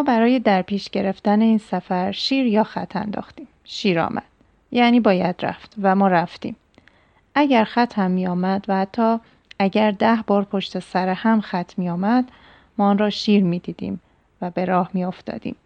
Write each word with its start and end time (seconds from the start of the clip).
ما 0.00 0.04
برای 0.04 0.38
در 0.38 0.62
پیش 0.62 0.90
گرفتن 0.90 1.40
این 1.40 1.58
سفر 1.58 2.12
شیر 2.12 2.46
یا 2.46 2.64
خط 2.64 2.96
انداختیم. 2.96 3.48
شیر 3.64 4.00
آمد. 4.00 4.22
یعنی 4.70 5.00
باید 5.00 5.34
رفت 5.42 5.74
و 5.82 5.94
ما 5.94 6.08
رفتیم. 6.08 6.56
اگر 7.34 7.64
خط 7.64 7.98
هم 7.98 8.10
می 8.10 8.26
آمد 8.26 8.64
و 8.68 8.76
حتی 8.76 9.18
اگر 9.58 9.90
ده 9.90 10.24
بار 10.26 10.44
پشت 10.44 10.78
سر 10.78 11.08
هم 11.08 11.40
خط 11.40 11.78
می 11.78 11.90
آمد 11.90 12.30
ما 12.78 12.88
آن 12.88 12.98
را 12.98 13.10
شیر 13.10 13.44
می 13.44 13.58
دیدیم 13.58 14.00
و 14.42 14.50
به 14.50 14.64
راه 14.64 14.90
می 14.94 15.04
افتادیم. 15.04 15.56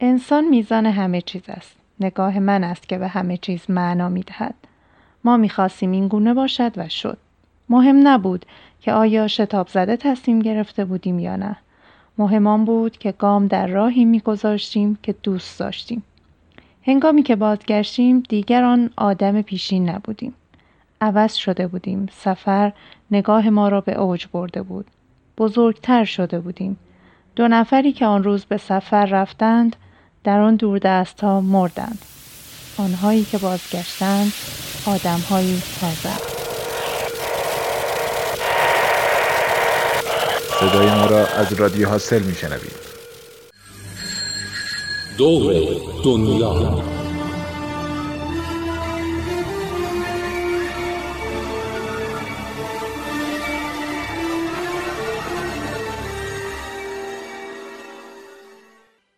انسان 0.00 0.44
میزان 0.48 0.86
همه 0.86 1.20
چیز 1.20 1.42
است. 1.48 1.76
نگاه 2.00 2.38
من 2.38 2.64
است 2.64 2.88
که 2.88 2.98
به 2.98 3.08
همه 3.08 3.36
چیز 3.36 3.70
معنا 3.70 4.08
می 4.08 4.22
دهد. 4.22 4.54
ما 5.24 5.36
می 5.36 5.48
خواستیم 5.48 5.92
این 5.92 6.08
گونه 6.08 6.34
باشد 6.34 6.72
و 6.76 6.88
شد. 6.88 7.18
مهم 7.68 8.08
نبود 8.08 8.46
که 8.80 8.92
آیا 8.92 9.28
شتاب 9.28 9.68
زده 9.68 9.96
تصمیم 9.96 10.38
گرفته 10.38 10.84
بودیم 10.84 11.18
یا 11.18 11.36
نه. 11.36 11.56
مهمان 12.18 12.64
بود 12.64 12.98
که 12.98 13.12
گام 13.12 13.46
در 13.46 13.66
راهی 13.66 14.04
میگذاشتیم 14.04 14.98
که 15.02 15.14
دوست 15.22 15.58
داشتیم. 15.58 16.02
هنگامی 16.82 17.22
که 17.22 17.36
بازگشتیم 17.36 18.22
دیگر 18.28 18.64
آن 18.64 18.90
آدم 18.96 19.42
پیشین 19.42 19.88
نبودیم. 19.88 20.34
عوض 21.00 21.34
شده 21.34 21.66
بودیم. 21.66 22.08
سفر 22.16 22.72
نگاه 23.10 23.50
ما 23.50 23.68
را 23.68 23.80
به 23.80 23.92
اوج 23.92 24.26
برده 24.32 24.62
بود. 24.62 24.86
بزرگتر 25.38 26.04
شده 26.04 26.40
بودیم. 26.40 26.76
دو 27.36 27.48
نفری 27.48 27.92
که 27.92 28.06
آن 28.06 28.24
روز 28.24 28.44
به 28.44 28.56
سفر 28.56 29.06
رفتند 29.06 29.76
در 30.24 30.40
آن 30.40 30.56
دست 30.56 31.20
ها 31.20 31.40
مردند. 31.40 31.98
آنهایی 32.78 33.24
که 33.24 33.38
بازگشتند 33.38 34.32
آدمهایی 34.86 35.62
تازه. 35.80 36.37
صدای 40.60 40.94
ما 40.94 41.06
را 41.06 41.26
از 41.26 41.52
رادیو 41.52 41.88
حاصل 41.88 42.22
می 42.22 42.34
شنوید 42.34 42.72
دور 45.18 45.54
دنیا 46.04 46.82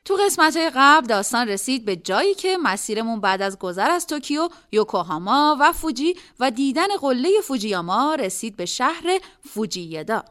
تو 0.05 0.17
قسمت 0.27 0.57
قبل 0.77 1.07
داستان 1.07 1.49
رسید 1.49 1.85
به 1.85 1.97
جایی 1.97 2.35
که 2.35 2.57
مسیرمون 2.63 3.21
بعد 3.21 3.43
از 3.43 3.59
گذر 3.59 3.91
از 3.91 4.07
توکیو، 4.07 4.49
یوکوهاما 4.73 5.57
و 5.61 5.73
فوجی 5.73 6.15
و 6.41 6.51
دیدن 6.51 6.97
قله 7.01 7.29
فوجیاما 7.45 8.15
رسید 8.15 8.57
به 8.57 8.67
شهر 8.67 9.21
فوجیدا. 9.55 10.25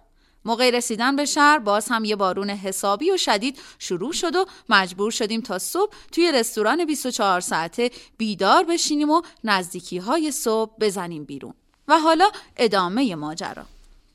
موقع 0.46 0.70
رسیدن 0.70 1.16
به 1.16 1.26
شهر 1.26 1.60
باز 1.60 1.88
هم 1.90 2.06
یه 2.06 2.16
بارون 2.16 2.50
حسابی 2.50 3.12
و 3.12 3.18
شدید 3.18 3.60
شروع 3.80 4.14
شد 4.14 4.36
و 4.36 4.46
مجبور 4.70 5.12
شدیم 5.12 5.42
تا 5.42 5.60
صبح 5.60 5.94
توی 6.12 6.32
رستوران 6.32 6.86
24 6.86 7.42
ساعته 7.42 7.92
بیدار 8.18 8.64
بشینیم 8.64 9.10
و 9.10 9.22
نزدیکی 9.44 9.98
های 9.98 10.32
صبح 10.32 10.72
بزنیم 10.80 11.24
بیرون. 11.24 11.54
و 11.88 12.00
حالا 12.00 12.26
ادامه 12.58 13.16
ماجرا. 13.16 13.66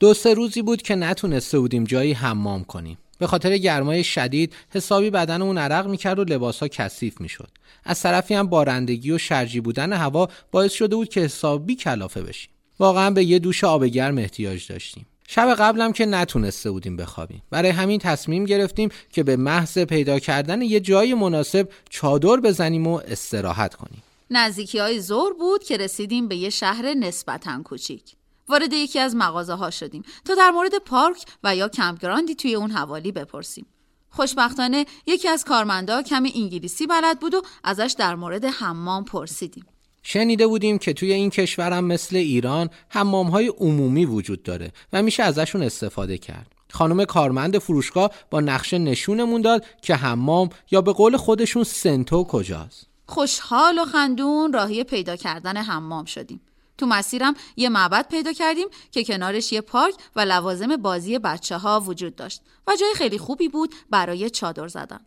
دو 0.01 0.15
سه 0.15 0.35
روزی 0.35 0.63
بود 0.63 0.83
که 0.83 0.95
نتونسته 0.95 1.59
بودیم 1.59 1.85
جایی 1.85 2.13
حمام 2.13 2.65
کنیم. 2.65 2.99
به 3.19 3.27
خاطر 3.27 3.59
گرمای 3.59 4.05
شدید 4.05 4.55
حسابی 4.71 5.11
بدنمون 5.11 5.59
عرق 5.59 5.87
می‌کرد 5.87 6.19
و 6.19 6.25
لباسها 6.25 6.69
کثیف 6.69 7.21
می‌شد. 7.21 7.49
از 7.85 8.03
طرفی 8.03 8.35
هم 8.35 8.47
بارندگی 8.47 9.11
و 9.11 9.19
شرجی 9.19 9.61
بودن 9.61 9.93
هوا 9.93 10.29
باعث 10.51 10.73
شده 10.73 10.97
بود 10.97 11.09
که 11.09 11.21
حسابی 11.21 11.75
کلافه 11.75 12.23
بشیم. 12.23 12.51
واقعا 12.79 13.11
به 13.11 13.25
یه 13.25 13.39
دوش 13.39 13.65
آب 13.65 13.85
گرم 13.85 14.19
احتیاج 14.19 14.73
داشتیم. 14.73 15.07
شب 15.29 15.55
قبلم 15.55 15.93
که 15.93 16.07
نتونسته 16.07 16.71
بودیم 16.71 16.97
بخوابیم. 16.97 17.43
برای 17.51 17.71
همین 17.71 17.99
تصمیم 17.99 18.45
گرفتیم 18.45 18.89
که 19.11 19.23
به 19.23 19.37
محض 19.37 19.79
پیدا 19.79 20.19
کردن 20.19 20.63
یه 20.63 20.81
جای 20.81 21.15
مناسب 21.15 21.69
چادر 21.91 22.37
بزنیم 22.37 22.87
و 22.87 23.01
استراحت 23.09 23.75
کنیم. 23.75 24.03
نزدیکی 24.31 24.79
های 24.79 25.01
زور 25.01 25.35
بود 25.35 25.65
که 25.65 25.77
رسیدیم 25.77 26.29
به 26.29 26.37
یه 26.37 26.51
شهر 26.51 26.95
نسبتا 26.95 27.63
کوچیک. 27.63 28.03
وارد 28.49 28.73
یکی 28.73 28.99
از 28.99 29.17
مغازه 29.17 29.55
ها 29.55 29.71
شدیم 29.71 30.03
تا 30.25 30.35
در 30.35 30.51
مورد 30.51 30.79
پارک 30.79 31.25
و 31.45 31.57
یا 31.57 31.69
کمپگراندی 31.69 32.35
توی 32.35 32.55
اون 32.55 32.71
حوالی 32.71 33.13
بپرسیم. 33.13 33.67
خوشبختانه 34.11 34.87
یکی 35.07 35.29
از 35.29 35.45
کارمندا 35.45 36.03
کمی 36.03 36.33
انگلیسی 36.35 36.87
بلد 36.87 37.21
بود 37.21 37.35
و 37.35 37.43
ازش 37.65 37.95
در 37.99 38.15
مورد 38.15 38.45
حمام 38.45 39.05
پرسیدیم. 39.05 39.65
شنیده 40.07 40.47
بودیم 40.47 40.79
که 40.79 40.93
توی 40.93 41.13
این 41.13 41.31
کشورم 41.31 41.85
مثل 41.85 42.17
ایران 42.17 42.71
حمام 42.89 43.27
های 43.27 43.49
عمومی 43.49 44.05
وجود 44.05 44.43
داره 44.43 44.73
و 44.93 45.03
میشه 45.03 45.23
ازشون 45.23 45.63
استفاده 45.63 46.19
کرد. 46.19 46.47
خانم 46.73 47.05
کارمند 47.05 47.59
فروشگاه 47.59 48.11
با 48.31 48.41
نقشه 48.41 48.79
نشونمون 48.79 49.43
داد 49.43 49.65
که 49.83 49.95
حمام 49.95 50.51
یا 50.71 50.81
به 50.81 50.93
قول 50.93 51.17
خودشون 51.17 51.65
سنتو 51.65 52.25
کجاست. 52.25 52.87
خوشحال 53.07 53.79
و 53.79 53.85
خندون 53.85 54.53
راهی 54.53 54.85
پیدا 54.85 55.17
کردن 55.17 55.57
حمام 55.57 56.05
شدیم. 56.05 56.41
تو 56.79 56.87
مسیرم 56.87 57.35
یه 57.57 57.69
معبد 57.69 58.09
پیدا 58.09 58.33
کردیم 58.33 58.69
که 58.91 59.05
کنارش 59.05 59.53
یه 59.53 59.61
پارک 59.61 59.95
و 60.17 60.21
لوازم 60.21 60.77
بازی 60.77 61.19
بچه 61.19 61.59
ها 61.59 61.81
وجود 61.81 62.17
داشت 62.17 62.43
و 62.67 62.73
جای 62.81 62.95
خیلی 62.95 63.19
خوبی 63.19 63.49
بود 63.49 63.75
برای 63.91 64.31
چادر 64.31 64.69
زدن. 64.69 65.01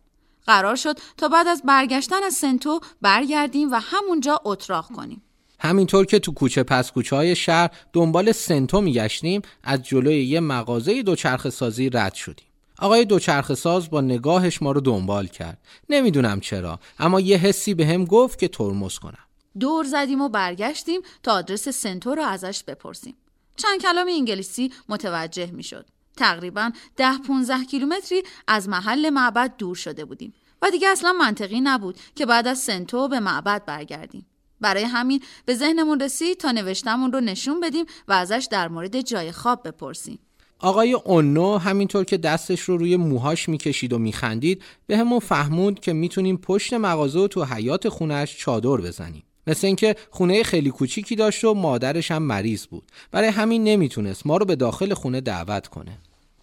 قرار 0.48 0.76
شد 0.76 0.98
تا 1.16 1.28
بعد 1.28 1.46
از 1.46 1.62
برگشتن 1.64 2.22
از 2.22 2.34
سنتو 2.34 2.80
برگردیم 3.02 3.72
و 3.72 3.80
همونجا 3.82 4.40
اتراق 4.44 4.86
کنیم. 4.86 5.22
همینطور 5.60 6.06
که 6.06 6.18
تو 6.18 6.32
کوچه 6.32 6.62
پس 6.62 6.92
کوچه 6.92 7.16
های 7.16 7.36
شهر 7.36 7.70
دنبال 7.92 8.32
سنتو 8.32 8.80
میگشتیم 8.80 9.42
از 9.64 9.82
جلوی 9.82 10.24
یه 10.24 10.40
مغازه 10.40 11.02
دوچرخه 11.02 11.50
سازی 11.50 11.90
رد 11.90 12.14
شدیم. 12.14 12.46
آقای 12.78 13.04
دوچرخه 13.04 13.54
ساز 13.54 13.90
با 13.90 14.00
نگاهش 14.00 14.62
ما 14.62 14.72
رو 14.72 14.80
دنبال 14.80 15.26
کرد. 15.26 15.58
نمی‌دونم 15.88 16.40
چرا 16.40 16.80
اما 16.98 17.20
یه 17.20 17.36
حسی 17.36 17.74
به 17.74 17.86
هم 17.86 18.04
گفت 18.04 18.38
که 18.38 18.48
ترمز 18.48 18.98
کنم. 18.98 19.24
دور 19.60 19.84
زدیم 19.84 20.20
و 20.20 20.28
برگشتیم 20.28 21.00
تا 21.22 21.32
آدرس 21.32 21.68
سنتو 21.68 22.14
رو 22.14 22.22
ازش 22.22 22.64
بپرسیم. 22.64 23.14
چند 23.56 23.80
کلام 23.80 24.06
انگلیسی 24.08 24.72
متوجه 24.88 25.50
می‌شد. 25.50 25.86
تقریبا 26.18 26.70
ده 26.96 27.18
15 27.26 27.64
کیلومتری 27.64 28.22
از 28.46 28.68
محل 28.68 29.10
معبد 29.10 29.54
دور 29.58 29.76
شده 29.76 30.04
بودیم 30.04 30.32
و 30.62 30.70
دیگه 30.70 30.88
اصلا 30.88 31.12
منطقی 31.12 31.60
نبود 31.60 31.98
که 32.14 32.26
بعد 32.26 32.48
از 32.48 32.58
سنتو 32.58 33.08
به 33.08 33.20
معبد 33.20 33.64
برگردیم. 33.64 34.26
برای 34.60 34.82
همین 34.82 35.20
به 35.44 35.54
ذهنمون 35.54 36.00
رسید 36.00 36.38
تا 36.38 36.52
نوشتمون 36.52 37.12
رو 37.12 37.20
نشون 37.20 37.60
بدیم 37.60 37.84
و 38.08 38.12
ازش 38.12 38.48
در 38.50 38.68
مورد 38.68 39.00
جای 39.00 39.32
خواب 39.32 39.68
بپرسیم. 39.68 40.18
آقای 40.58 40.92
اونو 40.92 41.58
همینطور 41.58 42.04
که 42.04 42.16
دستش 42.16 42.60
رو 42.60 42.76
روی 42.76 42.96
موهاش 42.96 43.48
می‌کشید 43.48 43.92
و 43.92 43.98
میخندید 43.98 44.62
به 44.86 44.96
همون 44.96 45.18
فهموند 45.18 45.80
که 45.80 45.92
می‌تونیم 45.92 46.36
پشت 46.36 46.74
مغازه 46.74 47.18
و 47.18 47.28
تو 47.28 47.44
حیات 47.44 47.88
خونش 47.88 48.36
چادر 48.38 48.76
بزنیم. 48.76 49.22
مثل 49.46 49.66
اینکه 49.66 49.96
خونه 50.10 50.42
خیلی 50.42 50.70
کوچیکی 50.70 51.16
داشت 51.16 51.44
و 51.44 51.54
مادرش 51.54 52.10
هم 52.10 52.22
مریض 52.22 52.66
بود. 52.66 52.86
برای 53.10 53.28
همین 53.28 53.64
نمی‌تونست 53.64 54.26
ما 54.26 54.36
رو 54.36 54.46
به 54.46 54.56
داخل 54.56 54.94
خونه 54.94 55.20
دعوت 55.20 55.66
کنه. 55.66 55.98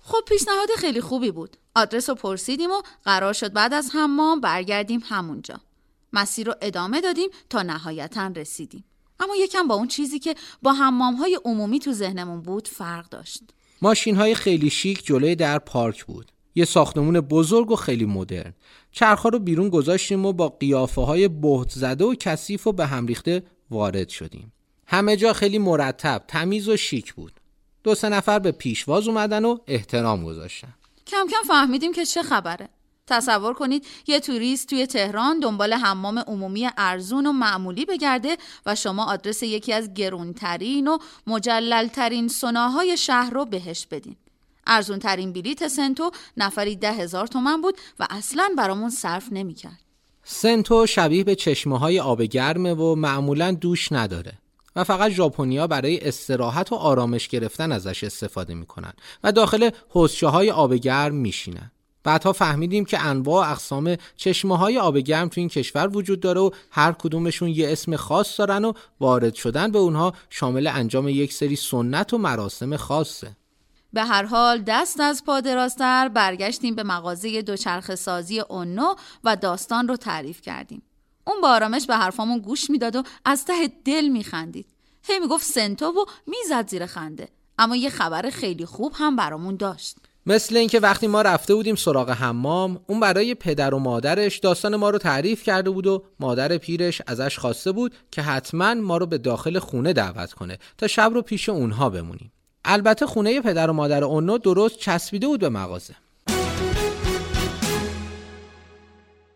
خب 0.08 0.20
پیشنهاد 0.28 0.70
خیلی 0.78 1.02
خوبی 1.02 1.32
بود. 1.32 1.58
آدرس 1.76 2.10
رو 2.10 2.16
پرسیدیم 2.16 2.72
و 2.72 2.82
قرار 3.04 3.34
شد 3.34 3.54
بعد 3.54 3.74
از 3.74 3.90
حمام 3.94 4.42
برگردیم 4.42 5.02
همونجا. 5.06 5.62
مسیر 6.14 6.48
رو 6.48 6.54
ادامه 6.62 7.02
دادیم 7.02 7.30
تا 7.50 7.62
نهایتا 7.62 8.28
رسیدیم. 8.28 8.84
اما 9.20 9.36
یکم 9.36 9.68
با 9.68 9.76
اون 9.76 9.88
چیزی 9.88 10.20
که 10.20 10.36
با 10.62 10.74
حمام 10.74 11.16
های 11.16 11.40
عمومی 11.46 11.80
تو 11.80 11.94
ذهنمون 11.94 12.42
بود 12.42 12.68
فرق 12.68 13.10
داشت. 13.10 13.44
ماشین 13.82 14.16
های 14.16 14.36
خیلی 14.36 14.70
شیک 14.70 15.06
جلوی 15.06 15.36
در 15.36 15.60
پارک 15.60 16.06
بود. 16.06 16.32
یه 16.56 16.66
ساختمون 16.66 17.22
بزرگ 17.22 17.72
و 17.72 17.76
خیلی 17.76 18.06
مدرن. 18.06 18.54
چرخها 18.92 19.30
رو 19.30 19.40
بیرون 19.40 19.70
گذاشتیم 19.70 20.26
و 20.26 20.34
با 20.34 20.50
قیافه 20.50 21.02
های 21.02 21.28
بهت 21.28 21.70
زده 21.70 22.06
و 22.06 22.16
کثیف 22.16 22.68
و 22.68 22.72
به 22.72 22.86
هم 22.86 23.08
ریخته 23.08 23.44
وارد 23.72 24.10
شدیم. 24.10 24.54
همه 24.88 25.18
جا 25.18 25.34
خیلی 25.34 25.58
مرتب، 25.58 26.24
تمیز 26.28 26.70
و 26.70 26.78
شیک 26.78 27.14
بود. 27.14 27.40
دو 27.86 27.96
سه 27.96 28.10
نفر 28.10 28.40
به 28.40 28.52
پیشواز 28.52 29.08
اومدن 29.08 29.46
و 29.46 29.58
احترام 29.68 30.24
گذاشتن 30.24 30.74
کم 31.08 31.28
کم 31.32 31.48
فهمیدیم 31.48 31.94
که 31.94 32.06
چه 32.06 32.24
خبره 32.24 32.70
تصور 33.08 33.54
کنید 33.54 33.86
یه 34.08 34.20
توریست 34.20 34.70
توی 34.70 34.88
تهران 34.88 35.40
دنبال 35.40 35.74
حمام 35.74 36.20
عمومی 36.20 36.70
ارزون 36.78 37.26
و 37.26 37.32
معمولی 37.32 37.86
بگرده 37.86 38.38
و 38.66 38.76
شما 38.76 39.06
آدرس 39.06 39.44
یکی 39.44 39.74
از 39.74 39.94
گرونترین 39.94 40.88
و 40.88 40.98
مجللترین 41.28 42.28
سناهای 42.28 42.98
شهر 42.98 43.30
رو 43.30 43.46
بهش 43.46 43.88
بدین. 43.92 44.16
ارزون 44.68 45.00
ترین 45.00 45.34
بلیت 45.34 45.68
سنتو 45.68 46.12
نفری 46.38 46.76
ده 46.76 46.92
هزار 46.92 47.28
تومن 47.28 47.62
بود 47.62 47.78
و 48.00 48.08
اصلا 48.10 48.50
برامون 48.58 48.90
صرف 48.90 49.28
نمی‌کرد. 49.32 49.80
سنتو 50.24 50.86
شبیه 50.86 51.24
به 51.24 51.36
چشمه 51.36 51.80
های 51.80 52.00
آب 52.00 52.22
گرمه 52.22 52.74
و 52.74 52.96
معمولا 52.96 53.52
دوش 53.52 53.92
نداره. 53.92 54.34
و 54.76 54.84
فقط 54.84 55.12
ژاپنیا 55.12 55.68
برای 55.68 56.00
استراحت 56.00 56.72
و 56.72 56.76
آرامش 56.76 57.28
گرفتن 57.28 57.72
ازش 57.72 58.04
استفاده 58.04 58.54
می‌کنن 58.54 58.94
و 59.24 59.32
داخل 59.32 59.70
حوزچه 59.90 60.28
های 60.28 60.52
آب 60.52 60.74
گرم 60.74 61.16
میشینن 61.16 61.72
بعدها 62.04 62.34
فهمیدیم 62.34 62.86
که 62.86 63.00
انواع 63.00 63.52
اقسام 63.52 63.96
چشمه 64.16 64.58
های 64.58 64.78
آب 64.78 64.98
گرم 64.98 65.28
تو 65.28 65.42
این 65.42 65.50
کشور 65.50 65.98
وجود 65.98 66.20
داره 66.20 66.42
و 66.42 66.50
هر 66.72 66.92
کدومشون 66.92 67.50
یه 67.50 67.72
اسم 67.72 67.96
خاص 67.96 68.40
دارن 68.40 68.66
و 68.66 68.74
وارد 69.00 69.34
شدن 69.34 69.72
به 69.72 69.80
اونها 69.80 70.14
شامل 70.30 70.68
انجام 70.68 71.08
یک 71.08 71.34
سری 71.34 71.56
سنت 71.56 72.14
و 72.14 72.18
مراسم 72.18 72.78
خاصه 72.78 73.36
به 73.94 74.04
هر 74.04 74.24
حال 74.24 74.62
دست 74.62 75.00
از 75.00 75.24
پا 75.26 75.42
درازتر 75.42 76.10
برگشتیم 76.10 76.76
به 76.76 76.84
مغازه 76.84 77.42
دوچرخه 77.42 77.96
سازی 77.96 78.40
اونو 78.40 78.96
و 79.24 79.36
داستان 79.36 79.88
رو 79.88 79.96
تعریف 79.98 80.42
کردیم. 80.42 80.82
اون 81.28 81.42
با 81.42 81.50
آرامش 81.50 81.86
به 81.86 81.96
حرفامون 81.96 82.40
گوش 82.40 82.70
می‌داد 82.70 82.96
و 82.96 83.04
از 83.26 83.46
ته 83.46 83.72
دل 83.86 84.08
میخندید. 84.08 84.66
هی 85.04 85.20
می‌گفت 85.20 85.46
سنتو 85.46 85.86
و 85.86 86.06
می‌زد 86.28 86.70
زیر 86.70 86.86
خنده. 86.86 87.28
اما 87.60 87.76
یه 87.76 87.90
خبر 87.90 88.30
خیلی 88.30 88.66
خوب 88.66 88.94
هم 88.96 89.16
برامون 89.16 89.56
داشت. 89.56 89.98
مثل 90.28 90.58
اینکه 90.58 90.80
وقتی 90.80 91.08
ما 91.08 91.22
رفته 91.22 91.56
بودیم 91.56 91.76
سراغ 91.76 92.10
حمام 92.10 92.80
اون 92.88 93.00
برای 93.00 93.36
پدر 93.36 93.74
و 93.74 93.80
مادرش 93.80 94.38
داستان 94.40 94.76
ما 94.76 94.90
رو 94.90 94.98
تعریف 94.98 95.44
کرده 95.44 95.70
بود 95.70 95.88
و 95.88 96.04
مادر 96.20 96.58
پیرش 96.58 97.02
ازش 97.08 97.40
خواسته 97.40 97.72
بود 97.72 97.96
که 98.12 98.22
حتما 98.22 98.74
ما 98.74 98.98
رو 98.98 99.06
به 99.06 99.18
داخل 99.18 99.60
خونه 99.60 99.94
دعوت 99.94 100.34
کنه 100.34 100.58
تا 100.78 100.88
شب 100.88 101.12
رو 101.14 101.22
پیش 101.22 101.50
اونها 101.50 101.90
بمونیم 101.90 102.32
البته 102.66 103.06
خونه 103.06 103.42
پدر 103.42 103.70
و 103.70 103.74
مادر 103.74 104.04
اونو 104.04 104.38
درست 104.38 104.78
چسبیده 104.78 105.28
بود 105.28 105.40
به 105.40 105.50
مغازه 105.50 105.96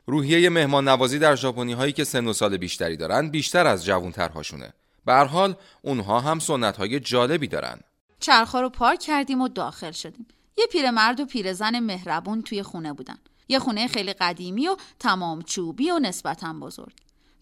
روحیه 0.10 0.50
مهمان 0.50 0.88
نوازی 0.88 1.20
در 1.20 1.36
ژاپنی 1.36 1.74
هایی 1.74 1.94
که 1.94 2.04
سن 2.04 2.28
و 2.28 2.34
سال 2.34 2.58
بیشتری 2.58 2.98
دارن 2.98 3.30
بیشتر 3.30 3.68
از 3.68 3.86
جوانترهاشونه. 3.86 4.74
به 5.06 5.14
هر 5.14 5.26
حال 5.26 5.56
اونها 5.82 6.20
هم 6.20 6.40
سنت 6.40 6.78
های 6.78 7.00
جالبی 7.00 7.48
دارن. 7.48 7.80
چرخها 8.20 8.62
رو 8.62 8.70
پارک 8.70 9.00
کردیم 9.00 9.42
و 9.42 9.48
داخل 9.48 9.92
شدیم. 9.92 10.28
یه 10.58 10.66
پیرمرد 10.72 11.20
و 11.20 11.26
پیرزن 11.26 11.80
مهربون 11.80 12.42
توی 12.42 12.64
خونه 12.64 12.94
بودن. 12.94 13.18
یه 13.48 13.60
خونه 13.60 13.88
خیلی 13.88 14.14
قدیمی 14.14 14.68
و 14.68 14.76
تمام 15.00 15.42
چوبی 15.42 15.92
و 15.92 16.00
نسبتا 16.00 16.54
بزرگ. 16.54 16.94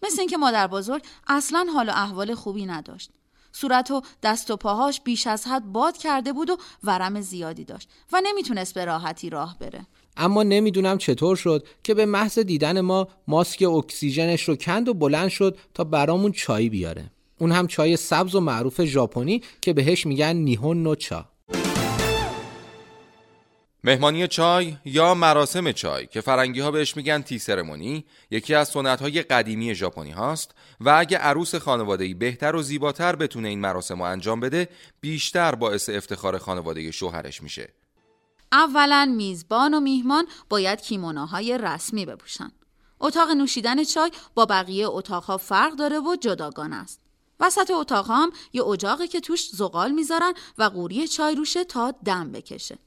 مثل 0.04 0.20
اینکه 0.20 0.38
مادر 0.38 0.68
بزرگ 0.68 1.06
اصلا 1.28 1.68
حال 1.74 1.90
و 1.90 1.92
احوال 1.92 2.36
خوبی 2.36 2.66
نداشت. 2.66 3.12
صورت 3.52 3.92
و 3.92 4.02
دست 4.24 4.52
و 4.52 4.58
پاهاش 4.58 5.02
بیش 5.02 5.28
از 5.28 5.48
حد 5.48 5.66
باد 5.66 5.98
کرده 5.98 6.34
بود 6.34 6.50
و 6.50 6.58
ورم 6.84 7.22
زیادی 7.22 7.66
داشت 7.66 7.90
و 8.14 8.22
نمی‌تونست 8.24 8.74
به 8.74 8.86
راحتی 8.86 9.30
راه 9.30 9.60
بره. 9.60 9.86
اما 10.18 10.44
نمی‌دونم 10.44 10.98
چطور 10.98 11.36
شد 11.36 11.68
که 11.84 11.94
به 11.94 12.06
محض 12.06 12.40
دیدن 12.40 12.82
ما 12.82 13.08
ماسک 13.28 13.64
اکسیژنش 13.64 14.44
رو 14.44 14.56
کند 14.56 14.90
و 14.90 14.94
بلند 14.94 15.30
شد 15.30 15.58
تا 15.74 15.84
برامون 15.84 16.32
چای 16.32 16.70
بیاره. 16.70 17.12
اون 17.40 17.52
هم 17.52 17.68
چای 17.68 17.98
سبز 17.98 18.36
و 18.36 18.40
معروف 18.40 18.86
ژاپنی 18.86 19.42
که 19.62 19.74
بهش 19.74 20.06
میگن 20.06 20.36
نیهون 20.36 20.84
نو 20.84 20.96
چا. 20.96 21.26
مهمانی 23.84 24.28
چای 24.28 24.76
یا 24.86 25.14
مراسم 25.14 25.72
چای 25.72 26.08
که 26.08 26.22
فرنگی 26.22 26.60
ها 26.60 26.72
بهش 26.72 26.98
میگن 26.98 27.22
تی 27.22 27.40
سرمونی 27.40 28.06
یکی 28.32 28.54
از 28.56 28.68
سنت 28.68 29.02
های 29.02 29.22
قدیمی 29.22 29.76
ژاپنی 29.76 30.12
هاست 30.12 30.52
و 30.80 30.90
اگه 30.90 31.18
عروس 31.18 31.56
خانوادگی 31.56 32.14
بهتر 32.14 32.56
و 32.56 32.62
زیباتر 32.62 33.16
بتونه 33.16 33.48
این 33.48 33.60
مراسم 33.60 33.98
رو 33.98 34.02
انجام 34.02 34.40
بده 34.40 34.70
بیشتر 35.02 35.56
باعث 35.56 35.90
افتخار 35.90 36.38
خانواده 36.38 36.92
شوهرش 36.92 37.44
میشه. 37.44 37.70
اولا 38.52 39.14
میزبان 39.18 39.74
و 39.74 39.80
میهمان 39.80 40.26
باید 40.50 40.82
کیموناهای 40.82 41.58
رسمی 41.58 42.06
بپوشن. 42.06 42.52
اتاق 43.00 43.30
نوشیدن 43.30 43.84
چای 43.84 44.12
با 44.36 44.46
بقیه 44.46 44.88
اتاقها 44.90 45.38
فرق 45.38 45.76
داره 45.76 46.00
و 46.00 46.16
جداگانه 46.22 46.76
است. 46.76 47.02
وسط 47.40 47.72
اتاق 47.72 48.12
هم 48.12 48.32
یه 48.54 48.64
اجاقه 48.64 49.08
که 49.08 49.20
توش 49.20 49.50
زغال 49.50 49.92
می‌ذارن 49.92 50.34
و 50.58 50.64
قوری 50.64 51.08
چای 51.08 51.36
روشه 51.36 51.64
تا 51.64 51.94
دم 52.06 52.32
بکشه. 52.32 52.78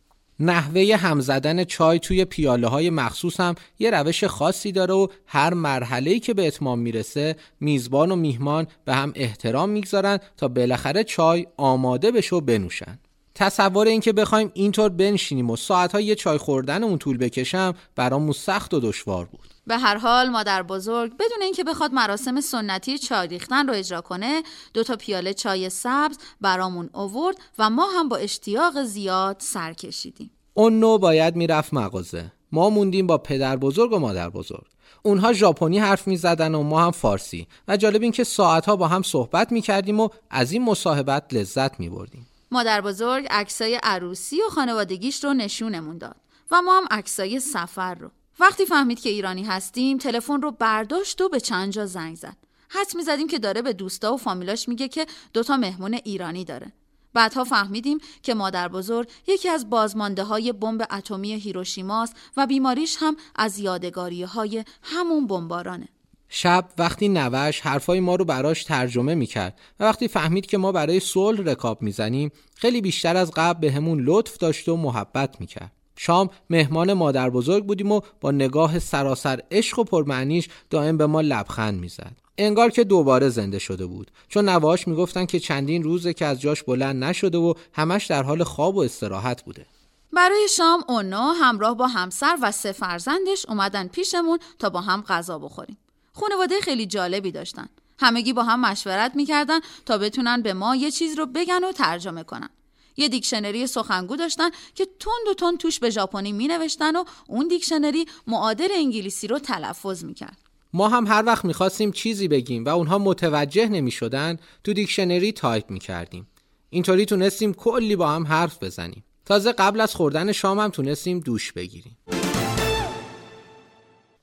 نحوه 0.40 0.96
هم 0.96 1.20
زدن 1.20 1.64
چای 1.64 1.98
توی 1.98 2.24
پیاله 2.24 2.66
های 2.66 2.90
مخصوص 2.90 3.40
هم 3.40 3.54
یه 3.78 3.90
روش 3.90 4.24
خاصی 4.24 4.72
داره 4.72 4.94
و 4.94 5.06
هر 5.26 5.54
مرحله‌ای 5.54 6.20
که 6.20 6.34
به 6.34 6.46
اتمام 6.46 6.78
می‌رسه 6.78 7.36
میزبان 7.60 8.10
و 8.10 8.16
میهمان 8.16 8.66
به 8.84 8.94
هم 8.94 9.12
احترام 9.14 9.68
می‌گذارن 9.68 10.18
تا 10.36 10.48
بالاخره 10.48 11.04
چای 11.04 11.46
آماده 11.56 12.10
بشه 12.10 12.36
و 12.36 12.40
بنوشن. 12.40 12.98
تصور 13.34 13.86
اینکه 13.86 14.12
بخوایم 14.12 14.50
اینطور 14.54 14.88
بنشینیم 14.88 15.50
و 15.50 15.56
ساعتها 15.56 16.00
یه 16.00 16.14
چای 16.14 16.38
خوردن 16.38 16.84
اون 16.84 16.98
طول 16.98 17.18
بکشم 17.18 17.74
برامون 17.96 18.32
سخت 18.32 18.74
و 18.74 18.80
دشوار 18.80 19.24
بود. 19.24 19.54
به 19.66 19.78
هر 19.78 19.96
حال 19.96 20.28
مادر 20.28 20.62
بزرگ 20.62 21.12
بدون 21.12 21.42
اینکه 21.42 21.64
بخواد 21.64 21.92
مراسم 21.92 22.40
سنتی 22.40 22.98
چای 22.98 23.28
ریختن 23.28 23.68
رو 23.68 23.74
اجرا 23.74 24.00
کنه 24.00 24.42
دو 24.74 24.82
تا 24.82 24.96
پیاله 24.96 25.34
چای 25.34 25.70
سبز 25.70 26.18
برامون 26.40 26.90
اوورد 26.94 27.36
و 27.58 27.70
ما 27.70 27.86
هم 27.98 28.08
با 28.08 28.16
اشتیاق 28.16 28.82
زیاد 28.82 29.36
سر 29.38 29.72
کشیدیم. 29.72 30.30
اون 30.54 30.80
نو 30.80 30.98
باید 30.98 31.36
می‌رفت 31.36 31.74
مغازه. 31.74 32.32
ما 32.52 32.70
موندیم 32.70 33.06
با 33.06 33.18
پدر 33.18 33.56
بزرگ 33.56 33.92
و 33.92 33.98
مادر 33.98 34.30
بزرگ. 34.30 34.66
اونها 35.02 35.32
ژاپنی 35.32 35.78
حرف 35.78 36.06
می 36.06 36.16
زدن 36.16 36.54
و 36.54 36.62
ما 36.62 36.80
هم 36.80 36.90
فارسی. 36.90 37.46
و 37.68 37.76
جالب 37.76 38.02
این 38.02 38.12
که 38.12 38.24
ساعتها 38.24 38.76
با 38.76 38.88
هم 38.88 39.02
صحبت 39.02 39.52
می 39.52 39.60
کردیم 39.60 40.00
و 40.00 40.08
از 40.30 40.52
این 40.52 40.64
مصاحبت 40.64 41.34
لذت 41.34 41.80
می 41.80 41.88
بردیم. 41.90 42.26
مادر 42.52 42.80
بزرگ 42.80 43.26
عکسای 43.30 43.80
عروسی 43.82 44.42
و 44.42 44.48
خانوادگیش 44.50 45.24
رو 45.24 45.34
نشونمون 45.34 45.98
داد 45.98 46.16
و 46.50 46.62
ما 46.62 46.76
هم 46.76 46.86
عکسای 46.90 47.40
سفر 47.40 47.94
رو. 47.94 48.10
وقتی 48.40 48.66
فهمید 48.66 49.00
که 49.00 49.10
ایرانی 49.10 49.44
هستیم 49.44 49.98
تلفن 49.98 50.42
رو 50.42 50.50
برداشت 50.50 51.20
و 51.20 51.28
به 51.28 51.40
چند 51.40 51.72
جا 51.72 51.86
زنگ 51.86 52.16
زد. 52.16 52.36
حد 52.68 52.96
می 52.96 53.02
زدیم 53.02 53.26
که 53.28 53.38
داره 53.38 53.62
به 53.62 53.72
دوستا 53.72 54.14
و 54.14 54.16
فامیلاش 54.16 54.68
میگه 54.68 54.88
که 54.88 55.06
دوتا 55.32 55.56
مهمون 55.56 55.94
ایرانی 55.94 56.44
داره. 56.44 56.72
بعدها 57.14 57.44
فهمیدیم 57.44 57.98
که 58.22 58.34
مادر 58.34 58.68
بزرگ 58.68 59.08
یکی 59.26 59.48
از 59.48 59.70
بازمانده 59.70 60.24
های 60.24 60.52
بمب 60.52 60.86
اتمی 60.90 61.34
هیروشیماست 61.34 62.16
و 62.36 62.46
بیماریش 62.46 62.96
هم 63.00 63.16
از 63.34 63.58
یادگاری 63.58 64.22
های 64.22 64.64
همون 64.82 65.26
بمبارانه. 65.26 65.88
شب 66.32 66.68
وقتی 66.78 67.08
نوش 67.08 67.60
حرفای 67.60 68.00
ما 68.00 68.14
رو 68.14 68.24
براش 68.24 68.64
ترجمه 68.64 69.14
می‌کرد 69.14 69.60
و 69.80 69.84
وقتی 69.84 70.08
فهمید 70.08 70.46
که 70.46 70.58
ما 70.58 70.72
برای 70.72 71.00
صلح 71.00 71.40
رکاب 71.40 71.82
می‌زنیم 71.82 72.32
خیلی 72.54 72.80
بیشتر 72.80 73.16
از 73.16 73.30
قبل 73.36 73.60
به 73.60 73.72
همون 73.72 74.00
لطف 74.00 74.38
داشت 74.38 74.68
و 74.68 74.76
محبت 74.76 75.40
می‌کرد. 75.40 75.72
شام 75.96 76.30
مهمان 76.50 76.92
مادر 76.92 77.30
بزرگ 77.30 77.64
بودیم 77.64 77.92
و 77.92 78.00
با 78.20 78.30
نگاه 78.30 78.78
سراسر 78.78 79.42
عشق 79.50 79.78
و 79.78 79.84
پرمعنیش 79.84 80.48
دائم 80.70 80.96
به 80.96 81.06
ما 81.06 81.20
لبخند 81.20 81.80
می‌زد. 81.80 82.12
انگار 82.38 82.70
که 82.70 82.84
دوباره 82.84 83.28
زنده 83.28 83.58
شده 83.58 83.86
بود 83.86 84.10
چون 84.28 84.48
نواش 84.48 84.88
می‌گفتن 84.88 85.26
که 85.26 85.40
چندین 85.40 85.82
روزه 85.82 86.12
که 86.12 86.26
از 86.26 86.40
جاش 86.40 86.62
بلند 86.62 87.04
نشده 87.04 87.38
و 87.38 87.54
همش 87.72 88.06
در 88.06 88.22
حال 88.22 88.44
خواب 88.44 88.76
و 88.76 88.80
استراحت 88.80 89.44
بوده 89.44 89.66
برای 90.12 90.48
شام 90.56 90.84
اونا 90.88 91.32
همراه 91.32 91.76
با 91.76 91.86
همسر 91.86 92.36
و 92.42 92.52
سه 92.52 92.72
فرزندش 92.72 93.46
اومدن 93.48 93.88
پیشمون 93.88 94.38
تا 94.58 94.70
با 94.70 94.80
هم 94.80 95.02
غذا 95.02 95.38
بخوریم 95.38 95.78
خانواده 96.20 96.60
خیلی 96.60 96.86
جالبی 96.86 97.32
داشتن. 97.32 97.68
همگی 97.98 98.32
با 98.32 98.42
هم 98.42 98.60
مشورت 98.60 99.12
می‌کردن 99.14 99.60
تا 99.86 99.98
بتونن 99.98 100.42
به 100.42 100.54
ما 100.54 100.76
یه 100.76 100.90
چیز 100.90 101.18
رو 101.18 101.26
بگن 101.26 101.64
و 101.64 101.72
ترجمه 101.72 102.22
کنن. 102.22 102.48
یه 102.96 103.08
دیکشنری 103.08 103.66
سخنگو 103.66 104.16
داشتن 104.16 104.50
که 104.74 104.84
تند 104.84 105.28
و 105.30 105.34
تند 105.34 105.58
توش 105.58 105.78
به 105.78 105.90
ژاپنی 105.90 106.32
می 106.32 106.48
نوشتن 106.48 106.96
و 106.96 107.04
اون 107.26 107.48
دیکشنری 107.48 108.06
معادل 108.26 108.68
انگلیسی 108.74 109.26
رو 109.26 109.38
تلفظ 109.38 110.04
می‌کرد. 110.04 110.38
ما 110.72 110.88
هم 110.88 111.06
هر 111.06 111.22
وقت 111.26 111.44
می‌خواستیم 111.44 111.92
چیزی 111.92 112.28
بگیم 112.28 112.64
و 112.64 112.68
اونها 112.68 112.98
متوجه 112.98 113.68
نمی‌شدن 113.68 114.38
تو 114.64 114.72
دیکشنری 114.72 115.32
تایپ 115.32 115.70
می‌کردیم. 115.70 116.26
اینطوری 116.70 117.04
تونستیم 117.06 117.54
کلی 117.54 117.96
با 117.96 118.08
هم 118.08 118.26
حرف 118.26 118.62
بزنیم. 118.62 119.04
تازه 119.26 119.52
قبل 119.52 119.80
از 119.80 119.94
خوردن 119.94 120.32
شام 120.32 120.58
هم 120.58 120.70
تونستیم 120.70 121.20
دوش 121.20 121.52
بگیریم. 121.52 121.96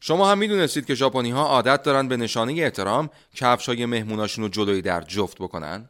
شما 0.07 0.31
هم 0.31 0.37
می‌دونستید 0.37 0.85
که 0.85 0.95
ژاپنی 0.95 1.31
ها 1.31 1.47
عادت 1.47 1.83
دارن 1.83 2.07
به 2.07 2.17
نشانه 2.17 2.53
احترام 2.53 3.09
کفشای 3.35 3.85
مهموناشون 3.85 4.43
رو 4.43 4.49
جلوی 4.49 4.81
در 4.81 5.01
جفت 5.01 5.37
بکنن؟ 5.37 5.89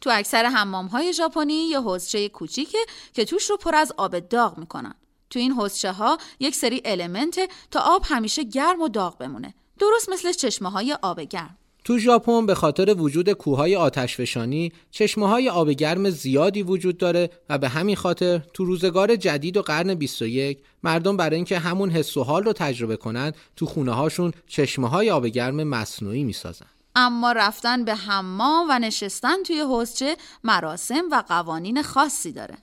تو 0.00 0.10
اکثر 0.12 0.44
حمام 0.44 0.86
های 0.86 1.12
ژاپنی 1.12 1.54
یه 1.54 1.80
حوضچه 1.80 2.28
کوچیکه 2.28 2.78
که 3.12 3.24
توش 3.24 3.50
رو 3.50 3.56
پر 3.56 3.74
از 3.74 3.92
آب 3.96 4.18
داغ 4.18 4.58
می‌کنن. 4.58 4.94
تو 5.30 5.38
این 5.38 5.52
حوزچه 5.52 5.92
ها 5.92 6.18
یک 6.40 6.54
سری 6.54 6.82
المنت 6.84 7.38
تا 7.70 7.80
آب 7.80 8.02
همیشه 8.04 8.42
گرم 8.44 8.82
و 8.82 8.88
داغ 8.88 9.18
بمونه. 9.18 9.54
درست 9.78 10.08
مثل 10.08 10.32
چشمه 10.32 10.70
های 10.70 10.96
آب 11.02 11.20
گرم. 11.20 11.58
تو 11.84 11.98
ژاپن 11.98 12.46
به 12.46 12.54
خاطر 12.54 12.94
وجود 12.94 13.32
کوههای 13.32 13.76
آتشفشانی 13.76 14.72
چشمه 14.90 15.28
های 15.28 15.48
آب 15.48 15.70
گرم 15.70 16.10
زیادی 16.10 16.62
وجود 16.62 16.98
داره 16.98 17.30
و 17.48 17.58
به 17.58 17.68
همین 17.68 17.96
خاطر 17.96 18.38
تو 18.54 18.64
روزگار 18.64 19.16
جدید 19.16 19.56
و 19.56 19.62
قرن 19.62 19.94
21 19.94 20.58
مردم 20.82 21.16
برای 21.16 21.36
اینکه 21.36 21.58
همون 21.58 21.90
حس 21.90 22.16
و 22.16 22.24
حال 22.24 22.44
رو 22.44 22.52
تجربه 22.52 22.96
کنن 22.96 23.32
تو 23.56 23.66
خونه 23.66 23.92
هاشون 23.92 24.32
چشمه 24.46 24.88
های 24.88 25.10
آب 25.10 25.26
گرم 25.26 25.62
مصنوعی 25.62 26.24
می‌سازن. 26.24 26.66
اما 26.96 27.32
رفتن 27.32 27.84
به 27.84 27.94
حمام 27.94 28.66
و 28.70 28.78
نشستن 28.78 29.42
توی 29.42 29.60
حوزچه 29.60 30.16
مراسم 30.44 31.02
و 31.12 31.22
قوانین 31.28 31.82
خاصی 31.82 32.32
داره. 32.32 32.54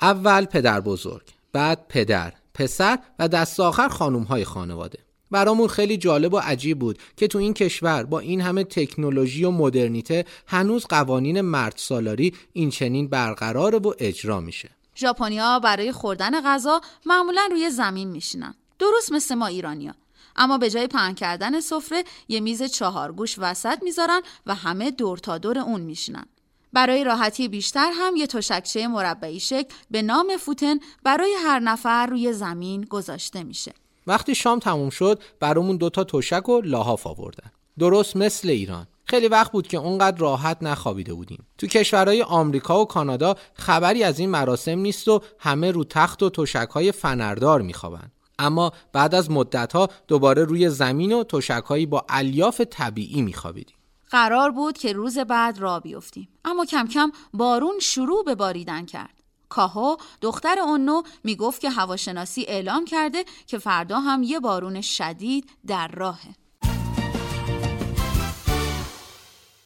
اول 0.00 0.44
پدر 0.44 0.80
بزرگ 0.80 1.22
بعد 1.52 1.86
پدر 1.88 2.32
پسر 2.54 2.98
و 3.18 3.28
دست 3.28 3.60
آخر 3.60 3.88
خانوم 3.88 4.22
های 4.22 4.44
خانواده. 4.44 4.98
برامون 5.30 5.68
خیلی 5.68 5.96
جالب 5.96 6.34
و 6.34 6.38
عجیب 6.38 6.78
بود 6.78 6.98
که 7.16 7.26
تو 7.26 7.38
این 7.38 7.54
کشور 7.54 8.02
با 8.02 8.18
این 8.18 8.40
همه 8.40 8.64
تکنولوژی 8.64 9.44
و 9.44 9.50
مدرنیته 9.50 10.24
هنوز 10.46 10.86
قوانین 10.86 11.40
مرد 11.40 11.74
سالاری 11.76 12.34
این 12.52 12.70
چنین 12.70 13.08
برقراره 13.08 13.78
و 13.78 13.92
اجرا 13.98 14.40
میشه. 14.40 14.70
ژاپنیا 14.96 15.58
برای 15.58 15.92
خوردن 15.92 16.40
غذا 16.40 16.80
معمولا 17.06 17.48
روی 17.50 17.70
زمین 17.70 18.08
میشینن. 18.08 18.54
درست 18.78 19.12
مثل 19.12 19.34
ما 19.34 19.46
ایرانیا. 19.46 19.94
اما 20.36 20.58
به 20.58 20.70
جای 20.70 20.86
پهن 20.86 21.14
کردن 21.14 21.60
سفره 21.60 22.04
یه 22.28 22.40
میز 22.40 22.62
چهارگوش 22.62 23.34
وسط 23.38 23.82
می‌ذارن 23.82 24.20
و 24.46 24.54
همه 24.54 24.90
دور 24.90 25.18
تا 25.18 25.38
دور 25.38 25.58
اون 25.58 25.80
میشینن. 25.80 26.24
برای 26.72 27.04
راحتی 27.04 27.48
بیشتر 27.48 27.90
هم 27.94 28.16
یه 28.16 28.26
تشکچه 28.26 28.88
مربعی 28.88 29.40
شکل 29.40 29.74
به 29.90 30.02
نام 30.02 30.36
فوتن 30.36 30.78
برای 31.04 31.34
هر 31.44 31.58
نفر 31.58 32.06
روی 32.06 32.32
زمین 32.32 32.82
گذاشته 32.82 33.42
میشه. 33.42 33.72
وقتی 34.10 34.34
شام 34.34 34.58
تموم 34.58 34.90
شد 34.90 35.22
برامون 35.40 35.76
دوتا 35.76 36.04
تشک 36.04 36.48
و 36.48 36.60
لاحاف 36.60 37.06
آوردن. 37.06 37.50
درست 37.78 38.16
مثل 38.16 38.48
ایران. 38.48 38.86
خیلی 39.04 39.28
وقت 39.28 39.52
بود 39.52 39.68
که 39.68 39.76
اونقدر 39.76 40.18
راحت 40.18 40.56
نخوابیده 40.62 41.14
بودیم. 41.14 41.46
تو 41.58 41.66
کشورهای 41.66 42.22
آمریکا 42.22 42.80
و 42.80 42.84
کانادا 42.84 43.34
خبری 43.54 44.02
از 44.02 44.18
این 44.18 44.30
مراسم 44.30 44.78
نیست 44.78 45.08
و 45.08 45.22
همه 45.38 45.70
رو 45.70 45.84
تخت 45.84 46.22
و 46.22 46.30
تشکهای 46.30 46.92
فنردار 46.92 47.62
میخوابن. 47.62 48.10
اما 48.38 48.72
بعد 48.92 49.14
از 49.14 49.30
مدتها 49.30 49.88
دوباره 50.08 50.44
روی 50.44 50.68
زمین 50.68 51.12
و 51.12 51.24
تشکهایی 51.24 51.86
با 51.86 52.04
الیاف 52.08 52.60
طبیعی 52.60 53.22
میخوابیدیم. 53.22 53.76
قرار 54.10 54.50
بود 54.50 54.78
که 54.78 54.92
روز 54.92 55.18
بعد 55.18 55.58
را 55.58 55.80
بیفتیم 55.80 56.28
اما 56.44 56.64
کم 56.64 56.86
کم 56.86 57.12
بارون 57.34 57.78
شروع 57.80 58.24
به 58.24 58.34
باریدن 58.34 58.86
کرد 58.86 59.19
کاهو 59.50 59.96
دختر 60.20 60.58
اونو 60.58 61.02
می‌گفت 61.24 61.60
که 61.60 61.70
هواشناسی 61.70 62.44
اعلام 62.48 62.84
کرده 62.84 63.24
که 63.46 63.58
فردا 63.58 64.00
هم 64.00 64.22
یه 64.22 64.40
بارون 64.40 64.80
شدید 64.80 65.50
در 65.66 65.88
راهه. 65.88 66.34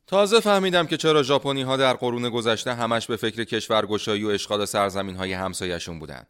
تازه 0.06 0.40
فهمیدم 0.40 0.86
که 0.86 0.96
چرا 0.96 1.22
ژاپنی 1.22 1.62
ها 1.62 1.76
در 1.76 1.94
قرون 1.94 2.30
گذشته 2.30 2.74
همش 2.74 3.06
به 3.06 3.16
فکر 3.16 3.44
کشورگشایی 3.44 4.24
و 4.24 4.28
اشغال 4.28 4.64
سرزمین 4.64 5.16
های 5.16 5.32
همسایشون 5.32 5.98
بودن. 5.98 6.22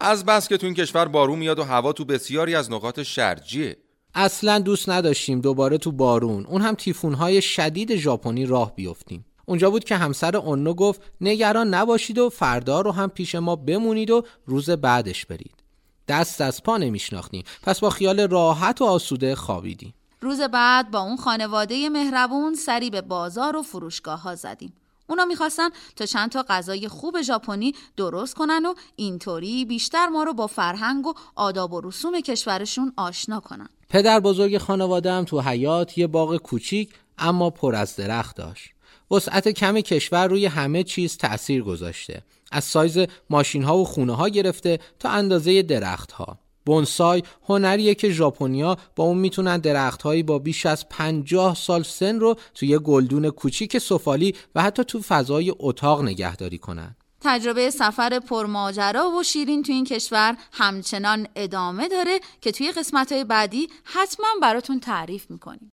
از 0.00 0.24
بس 0.24 0.48
که 0.48 0.56
تو 0.56 0.66
این 0.66 0.74
کشور 0.74 1.04
بارون 1.08 1.38
میاد 1.38 1.58
و 1.58 1.64
هوا 1.64 1.92
تو 1.92 2.04
بسیاری 2.04 2.54
از 2.54 2.70
نقاط 2.70 3.02
شرجیه. 3.02 3.76
اصلا 4.14 4.58
دوست 4.58 4.88
نداشتیم 4.88 5.40
دوباره 5.40 5.78
تو 5.78 5.92
بارون 5.92 6.46
اون 6.46 6.62
هم 6.62 6.74
تیفونهای 6.74 7.42
شدید 7.42 7.96
ژاپنی 7.96 8.46
راه 8.46 8.74
بیفتیم. 8.74 9.24
اونجا 9.52 9.70
بود 9.70 9.84
که 9.84 9.96
همسر 9.96 10.36
اونو 10.36 10.74
گفت 10.74 11.00
نگران 11.20 11.74
نباشید 11.74 12.18
و 12.18 12.28
فردا 12.28 12.80
رو 12.80 12.92
هم 12.92 13.08
پیش 13.08 13.34
ما 13.34 13.56
بمونید 13.56 14.10
و 14.10 14.22
روز 14.46 14.70
بعدش 14.70 15.26
برید. 15.26 15.54
دست 16.08 16.40
از 16.40 16.62
پا 16.62 16.76
نمیشناختیم. 16.76 17.44
پس 17.62 17.80
با 17.80 17.90
خیال 17.90 18.20
راحت 18.28 18.82
و 18.82 18.84
آسوده 18.84 19.34
خوابیدیم. 19.34 19.94
روز 20.20 20.40
بعد 20.40 20.90
با 20.90 20.98
اون 20.98 21.16
خانواده 21.16 21.88
مهربون 21.88 22.54
سری 22.54 22.90
به 22.90 23.00
بازار 23.00 23.56
و 23.56 23.62
فروشگاه 23.62 24.22
ها 24.22 24.34
زدیم. 24.34 24.72
اونا 25.06 25.24
می‌خواستن 25.24 25.68
تا 25.96 26.06
چند 26.06 26.30
تا 26.30 26.44
غذای 26.48 26.88
خوب 26.88 27.22
ژاپنی 27.22 27.74
درست 27.96 28.34
کنن 28.34 28.66
و 28.66 28.74
اینطوری 28.96 29.64
بیشتر 29.64 30.06
ما 30.06 30.22
رو 30.22 30.34
با 30.34 30.46
فرهنگ 30.46 31.06
و 31.06 31.14
آداب 31.34 31.72
و 31.72 31.80
رسوم 31.80 32.20
کشورشون 32.20 32.92
آشنا 32.96 33.40
کنن. 33.40 33.68
پدر 33.88 34.20
بزرگ 34.20 34.58
خانواده 34.58 35.12
هم 35.12 35.24
تو 35.24 35.40
حیات 35.40 35.98
یه 35.98 36.06
باغ 36.06 36.36
کوچیک 36.36 36.90
اما 37.18 37.50
پر 37.50 37.74
از 37.74 37.96
درخت 37.96 38.36
داشت. 38.36 38.72
وسعت 39.12 39.48
کم 39.48 39.80
کشور 39.80 40.26
روی 40.26 40.46
همه 40.46 40.82
چیز 40.82 41.16
تأثیر 41.16 41.62
گذاشته 41.62 42.22
از 42.52 42.64
سایز 42.64 42.98
ماشین 43.30 43.62
ها 43.62 43.78
و 43.78 43.84
خونه 43.84 44.16
ها 44.16 44.28
گرفته 44.28 44.78
تا 44.98 45.08
اندازه 45.08 45.62
درخت 45.62 46.12
ها 46.12 46.38
بونسای 46.66 47.22
هنریه 47.48 47.94
که 47.94 48.10
ژاپنیا 48.10 48.76
با 48.96 49.04
اون 49.04 49.18
می‌تونن 49.18 49.58
درختهایی 49.58 50.22
با 50.22 50.38
بیش 50.38 50.66
از 50.66 50.88
50 50.88 51.54
سال 51.54 51.82
سن 51.82 52.20
رو 52.20 52.36
توی 52.54 52.78
گلدون 52.78 53.30
کوچیک 53.30 53.78
سفالی 53.78 54.34
و 54.54 54.62
حتی 54.62 54.84
تو 54.84 55.00
فضای 55.00 55.54
اتاق 55.58 56.02
نگهداری 56.02 56.58
کنن. 56.58 56.96
تجربه 57.20 57.70
سفر 57.70 58.18
پرماجرا 58.18 59.10
و 59.10 59.22
شیرین 59.22 59.62
تو 59.62 59.72
این 59.72 59.84
کشور 59.84 60.36
همچنان 60.52 61.28
ادامه 61.36 61.88
داره 61.88 62.20
که 62.40 62.52
توی 62.52 62.72
قسمت 62.72 63.12
بعدی 63.12 63.68
حتما 63.84 64.26
براتون 64.42 64.80
تعریف 64.80 65.30
می‌کنیم. 65.30 65.70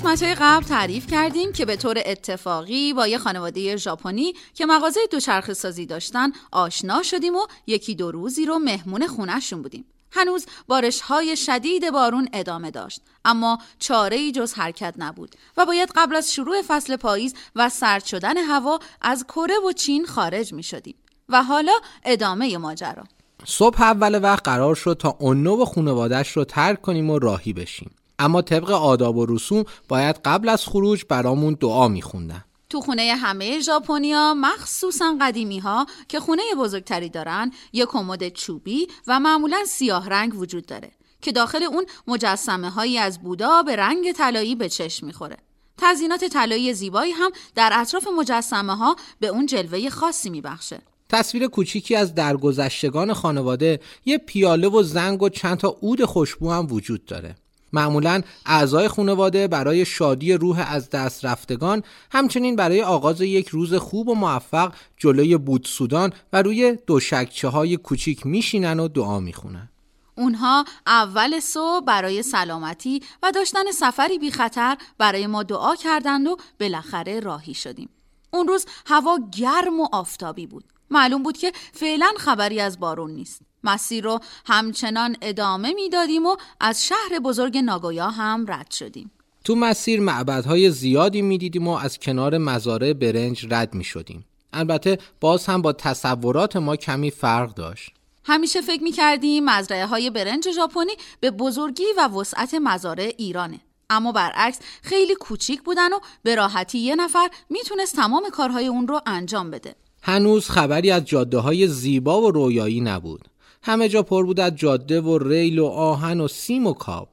قسمت 0.00 0.22
های 0.22 0.34
قبل 0.34 0.64
تعریف 0.64 1.06
کردیم 1.06 1.52
که 1.52 1.64
به 1.64 1.76
طور 1.76 2.02
اتفاقی 2.06 2.92
با 2.92 3.06
یه 3.06 3.18
خانواده 3.18 3.76
ژاپنی 3.76 4.32
که 4.54 4.66
مغازه 4.66 5.00
دوچرخه 5.10 5.54
سازی 5.54 5.86
داشتن 5.86 6.32
آشنا 6.52 7.02
شدیم 7.02 7.36
و 7.36 7.46
یکی 7.66 7.94
دو 7.94 8.10
روزی 8.10 8.46
رو 8.46 8.58
مهمون 8.58 9.06
خونهشون 9.06 9.62
بودیم. 9.62 9.84
هنوز 10.12 10.46
بارش 10.66 11.00
های 11.00 11.36
شدید 11.36 11.90
بارون 11.90 12.28
ادامه 12.32 12.70
داشت 12.70 13.00
اما 13.24 13.58
چاره 13.78 14.16
ای 14.16 14.32
جز 14.32 14.54
حرکت 14.54 14.94
نبود 14.98 15.34
و 15.56 15.66
باید 15.66 15.92
قبل 15.96 16.16
از 16.16 16.32
شروع 16.32 16.62
فصل 16.62 16.96
پاییز 16.96 17.34
و 17.56 17.68
سرد 17.68 18.04
شدن 18.04 18.36
هوا 18.36 18.78
از 19.00 19.24
کره 19.24 19.54
و 19.68 19.72
چین 19.72 20.06
خارج 20.06 20.52
می 20.52 20.62
شدیم 20.62 20.94
و 21.28 21.42
حالا 21.42 21.72
ادامه 22.04 22.58
ماجرا 22.58 23.04
صبح 23.44 23.82
اول 23.82 24.22
وقت 24.22 24.44
قرار 24.44 24.74
شد 24.74 24.96
تا 25.00 25.16
اونو 25.18 25.62
و 25.62 25.64
خانوادش 25.64 26.36
رو 26.36 26.44
ترک 26.44 26.80
کنیم 26.80 27.10
و 27.10 27.18
راهی 27.18 27.52
بشیم 27.52 27.90
اما 28.20 28.42
طبق 28.42 28.70
آداب 28.70 29.16
و 29.16 29.26
رسوم 29.26 29.64
باید 29.88 30.16
قبل 30.24 30.48
از 30.48 30.66
خروج 30.66 31.04
برامون 31.08 31.56
دعا 31.60 31.88
میخوندن. 31.88 32.44
تو 32.68 32.80
خونه 32.80 33.14
همه 33.14 33.60
ژاپنیا 33.60 34.34
مخصوصا 34.34 35.16
قدیمی 35.20 35.58
ها 35.58 35.86
که 36.08 36.20
خونه 36.20 36.42
بزرگتری 36.58 37.08
دارن 37.08 37.52
یه 37.72 37.86
کمد 37.86 38.28
چوبی 38.28 38.88
و 39.06 39.20
معمولا 39.20 39.64
سیاه 39.66 40.08
رنگ 40.08 40.34
وجود 40.34 40.66
داره 40.66 40.90
که 41.22 41.32
داخل 41.32 41.62
اون 41.62 41.86
مجسمه 42.06 42.70
هایی 42.70 42.98
از 42.98 43.22
بودا 43.22 43.62
به 43.62 43.76
رنگ 43.76 44.12
طلایی 44.12 44.54
به 44.54 44.68
چشم 44.68 45.06
می‌خوره. 45.06 45.36
تزینات 45.78 46.24
طلایی 46.24 46.74
زیبایی 46.74 47.12
هم 47.12 47.30
در 47.54 47.70
اطراف 47.74 48.06
مجسمه 48.18 48.76
ها 48.76 48.96
به 49.20 49.26
اون 49.26 49.46
جلوه 49.46 49.90
خاصی 49.90 50.30
میبخشه. 50.30 50.82
تصویر 51.08 51.46
کوچیکی 51.46 51.96
از 51.96 52.14
درگذشتگان 52.14 53.12
خانواده 53.12 53.80
یه 54.04 54.18
پیاله 54.18 54.68
و 54.68 54.82
زنگ 54.82 55.22
و 55.22 55.28
چند 55.28 55.58
تا 55.58 55.68
عود 55.82 56.04
خوشبو 56.04 56.50
هم 56.50 56.66
وجود 56.72 57.04
داره. 57.04 57.36
معمولا 57.72 58.22
اعضای 58.46 58.88
خانواده 58.88 59.48
برای 59.48 59.84
شادی 59.84 60.32
روح 60.32 60.72
از 60.72 60.90
دست 60.90 61.24
رفتگان 61.24 61.82
همچنین 62.12 62.56
برای 62.56 62.82
آغاز 62.82 63.20
یک 63.20 63.48
روز 63.48 63.74
خوب 63.74 64.08
و 64.08 64.14
موفق 64.14 64.72
جلوی 64.96 65.36
بودسودان 65.36 66.12
و 66.32 66.42
روی 66.42 66.78
دوشکچه 66.86 67.48
های 67.48 67.76
کوچیک 67.76 68.26
میشینن 68.26 68.80
و 68.80 68.88
دعا 68.88 69.20
می‌خونن 69.20 69.68
اونها 70.14 70.64
اول 70.86 71.40
صبح 71.40 71.84
برای 71.84 72.22
سلامتی 72.22 73.02
و 73.22 73.32
داشتن 73.32 73.70
سفری 73.74 74.18
بی 74.18 74.30
خطر 74.30 74.76
برای 74.98 75.26
ما 75.26 75.42
دعا 75.42 75.76
کردند 75.76 76.26
و 76.26 76.36
بالاخره 76.60 77.20
راهی 77.20 77.54
شدیم. 77.54 77.88
اون 78.30 78.48
روز 78.48 78.66
هوا 78.86 79.18
گرم 79.32 79.80
و 79.80 79.88
آفتابی 79.92 80.46
بود. 80.46 80.64
معلوم 80.90 81.22
بود 81.22 81.36
که 81.36 81.52
فعلا 81.72 82.12
خبری 82.18 82.60
از 82.60 82.80
بارون 82.80 83.10
نیست. 83.10 83.49
مسیر 83.64 84.04
رو 84.04 84.20
همچنان 84.46 85.16
ادامه 85.22 85.72
می‌دادیم 85.72 86.26
و 86.26 86.36
از 86.60 86.86
شهر 86.86 87.18
بزرگ 87.24 87.58
ناگویا 87.58 88.10
هم 88.10 88.44
رد 88.48 88.70
شدیم. 88.70 89.10
تو 89.44 89.54
مسیر 89.54 90.00
معبدهای 90.00 90.70
زیادی 90.70 91.22
می‌دیدیم 91.22 91.68
و 91.68 91.76
از 91.76 91.98
کنار 91.98 92.38
مزارع 92.38 92.92
برنج 92.92 93.46
رد 93.50 93.74
می 93.74 93.84
شدیم. 93.84 94.24
البته 94.52 94.98
باز 95.20 95.46
هم 95.46 95.62
با 95.62 95.72
تصورات 95.72 96.56
ما 96.56 96.76
کمی 96.76 97.10
فرق 97.10 97.54
داشت. 97.54 97.90
همیشه 98.24 98.60
فکر 98.60 98.82
می 98.82 98.92
کردیم 98.92 99.44
مزرعه 99.44 99.86
های 99.86 100.10
برنج 100.10 100.50
ژاپنی 100.50 100.92
به 101.20 101.30
بزرگی 101.30 101.84
و 101.96 102.08
وسعت 102.08 102.54
مزارع 102.54 103.12
ایرانه. 103.18 103.60
اما 103.90 104.12
برعکس 104.12 104.58
خیلی 104.82 105.14
کوچیک 105.14 105.62
بودن 105.62 105.92
و 105.92 105.98
به 106.22 106.34
راحتی 106.34 106.78
یه 106.78 106.94
نفر 106.94 107.28
می‌تونست 107.50 107.96
تمام 107.96 108.30
کارهای 108.32 108.66
اون 108.66 108.88
رو 108.88 109.00
انجام 109.06 109.50
بده. 109.50 109.74
هنوز 110.02 110.50
خبری 110.50 110.90
از 110.90 111.04
جاده 111.04 111.38
های 111.38 111.68
زیبا 111.68 112.22
و 112.22 112.30
رویایی 112.30 112.80
نبود. 112.80 113.28
همه 113.62 113.88
جا 113.88 114.02
پر 114.02 114.24
بود 114.24 114.40
از 114.40 114.56
جاده 114.56 115.00
و 115.00 115.18
ریل 115.18 115.58
و 115.58 115.66
آهن 115.66 116.20
و 116.20 116.28
سیم 116.28 116.66
و 116.66 116.72
کاب. 116.72 117.08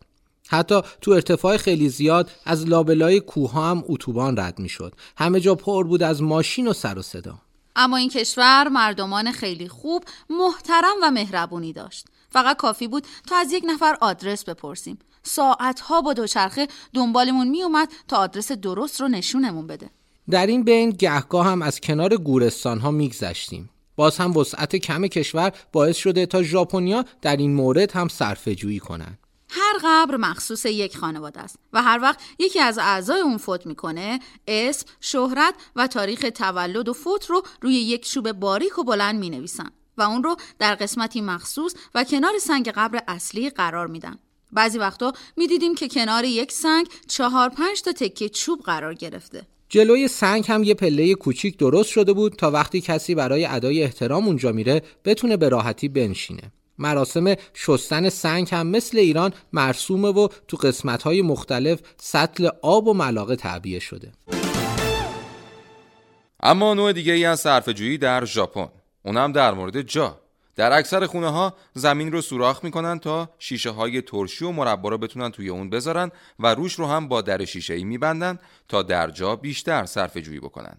حتی 0.47 0.81
تو 1.01 1.11
ارتفاع 1.11 1.57
خیلی 1.57 1.89
زیاد 1.89 2.29
از 2.45 2.67
لابلای 2.67 3.19
کوه 3.19 3.53
هم 3.53 3.83
اتوبان 3.87 4.39
رد 4.39 4.59
می‌شد. 4.59 4.93
همه 5.17 5.39
جا 5.39 5.55
پر 5.55 5.83
بود 5.83 6.03
از 6.03 6.21
ماشین 6.21 6.67
و 6.67 6.73
سر 6.73 6.99
و 6.99 7.01
صدا. 7.01 7.35
اما 7.75 7.97
این 7.97 8.09
کشور 8.09 8.67
مردمان 8.67 9.31
خیلی 9.31 9.67
خوب 9.67 10.03
محترم 10.29 10.95
و 11.03 11.11
مهربونی 11.11 11.73
داشت. 11.73 12.05
فقط 12.29 12.57
کافی 12.57 12.87
بود 12.87 13.07
تا 13.27 13.35
از 13.35 13.51
یک 13.51 13.63
نفر 13.67 13.97
آدرس 14.01 14.43
بپرسیم. 14.43 14.99
ساعتها 15.23 16.01
با 16.01 16.13
دوچرخه 16.13 16.67
دنبالمون 16.93 17.47
میومد 17.47 17.89
تا 18.07 18.17
آدرس 18.17 18.51
درست 18.51 19.01
رو 19.01 19.07
نشونمون 19.07 19.67
بده. 19.67 19.89
در 20.29 20.47
این 20.47 20.63
بین 20.63 20.89
گهگاه 20.89 21.45
هم 21.45 21.61
از 21.61 21.81
کنار 21.81 22.17
گورستان 22.17 22.79
ها 22.79 22.91
میگذشتیم. 22.91 23.69
باز 23.97 24.17
هم 24.17 24.37
وسعت 24.37 24.75
کم 24.75 25.07
کشور 25.07 25.51
باعث 25.71 25.97
شده 25.97 26.25
تا 26.25 26.43
ژاپنیا 26.43 27.05
در 27.21 27.37
این 27.37 27.53
مورد 27.53 27.91
هم 27.91 28.07
صرفه 28.07 28.55
جویی 28.55 28.79
کنند. 28.79 29.19
هر 29.49 29.73
قبر 29.83 30.17
مخصوص 30.17 30.65
یک 30.65 30.97
خانواده 30.97 31.39
است 31.39 31.59
و 31.73 31.83
هر 31.83 31.99
وقت 32.01 32.19
یکی 32.39 32.59
از 32.59 32.77
اعضای 32.77 33.19
اون 33.19 33.37
فوت 33.37 33.65
می‌کنه 33.65 34.19
اسم، 34.47 34.85
شهرت 34.99 35.53
و 35.75 35.87
تاریخ 35.87 36.25
تولد 36.35 36.89
و 36.89 36.93
فوت 36.93 37.25
رو 37.25 37.43
روی 37.61 37.73
یک 37.73 38.09
چوب 38.09 38.31
باریک 38.31 38.79
و 38.79 38.83
بلند 38.83 39.19
می‌نویسن 39.19 39.69
و 39.97 40.01
اون 40.01 40.23
رو 40.23 40.35
در 40.59 40.75
قسمتی 40.75 41.21
مخصوص 41.21 41.73
و 41.95 42.03
کنار 42.03 42.37
سنگ 42.41 42.69
قبر 42.69 43.03
اصلی 43.07 43.49
قرار 43.49 43.87
میدن. 43.87 44.19
بعضی 44.51 44.77
وقتا 44.77 45.13
می‌دیدیم 45.37 45.75
که 45.75 45.87
کنار 45.87 46.23
یک 46.23 46.51
سنگ 46.51 46.87
چهار 47.07 47.49
پنج 47.49 47.81
تا 47.81 47.91
تکه 47.91 48.29
چوب 48.29 48.61
قرار 48.61 48.93
گرفته. 48.93 49.47
جلوی 49.69 50.07
سنگ 50.07 50.45
هم 50.47 50.63
یه 50.63 50.73
پله 50.73 51.13
کوچیک 51.13 51.57
درست 51.57 51.89
شده 51.89 52.13
بود 52.13 52.33
تا 52.33 52.51
وقتی 52.51 52.81
کسی 52.81 53.15
برای 53.15 53.45
ادای 53.45 53.83
احترام 53.83 54.25
اونجا 54.25 54.51
میره 54.51 54.81
بتونه 55.05 55.37
به 55.37 55.49
راحتی 55.49 55.87
بنشینه. 55.87 56.51
مراسم 56.77 57.35
شستن 57.53 58.09
سنگ 58.09 58.47
هم 58.51 58.67
مثل 58.67 58.97
ایران 58.97 59.33
مرسومه 59.53 60.07
و 60.07 60.27
تو 60.47 60.57
قسمت‌های 60.57 61.21
مختلف 61.21 61.79
سطل 61.97 62.49
آب 62.61 62.87
و 62.87 62.93
ملاقه 62.93 63.35
تعبیه 63.35 63.79
شده. 63.79 64.11
اما 66.43 66.73
نوع 66.73 66.93
دیگه 66.93 67.13
ای 67.13 67.25
از 67.25 67.39
صرفه‌جویی 67.39 67.97
در 67.97 68.25
ژاپن 68.25 68.67
اونم 69.05 69.31
در 69.31 69.53
مورد 69.53 69.81
جا 69.81 70.19
در 70.57 70.73
اکثر 70.73 71.05
خونه 71.05 71.29
ها 71.29 71.53
زمین 71.73 72.11
رو 72.11 72.21
سوراخ 72.21 72.63
می‌کنن 72.63 72.99
تا 72.99 73.29
شیشه 73.39 73.69
های 73.69 74.01
ترشی 74.01 74.45
و 74.45 74.51
مربا 74.51 74.89
رو 74.89 74.97
بتونن 74.97 75.31
توی 75.31 75.49
اون 75.49 75.69
بذارن 75.69 76.11
و 76.39 76.55
روش 76.55 76.73
رو 76.73 76.85
هم 76.85 77.07
با 77.07 77.21
در 77.21 77.45
شیشه 77.45 77.73
ای 77.73 77.83
میبندن 77.83 78.39
تا 78.67 78.83
در 78.83 79.09
جا 79.09 79.35
بیشتر 79.35 79.85
صرفه 79.85 80.21
جویی 80.21 80.39
بکنن. 80.39 80.77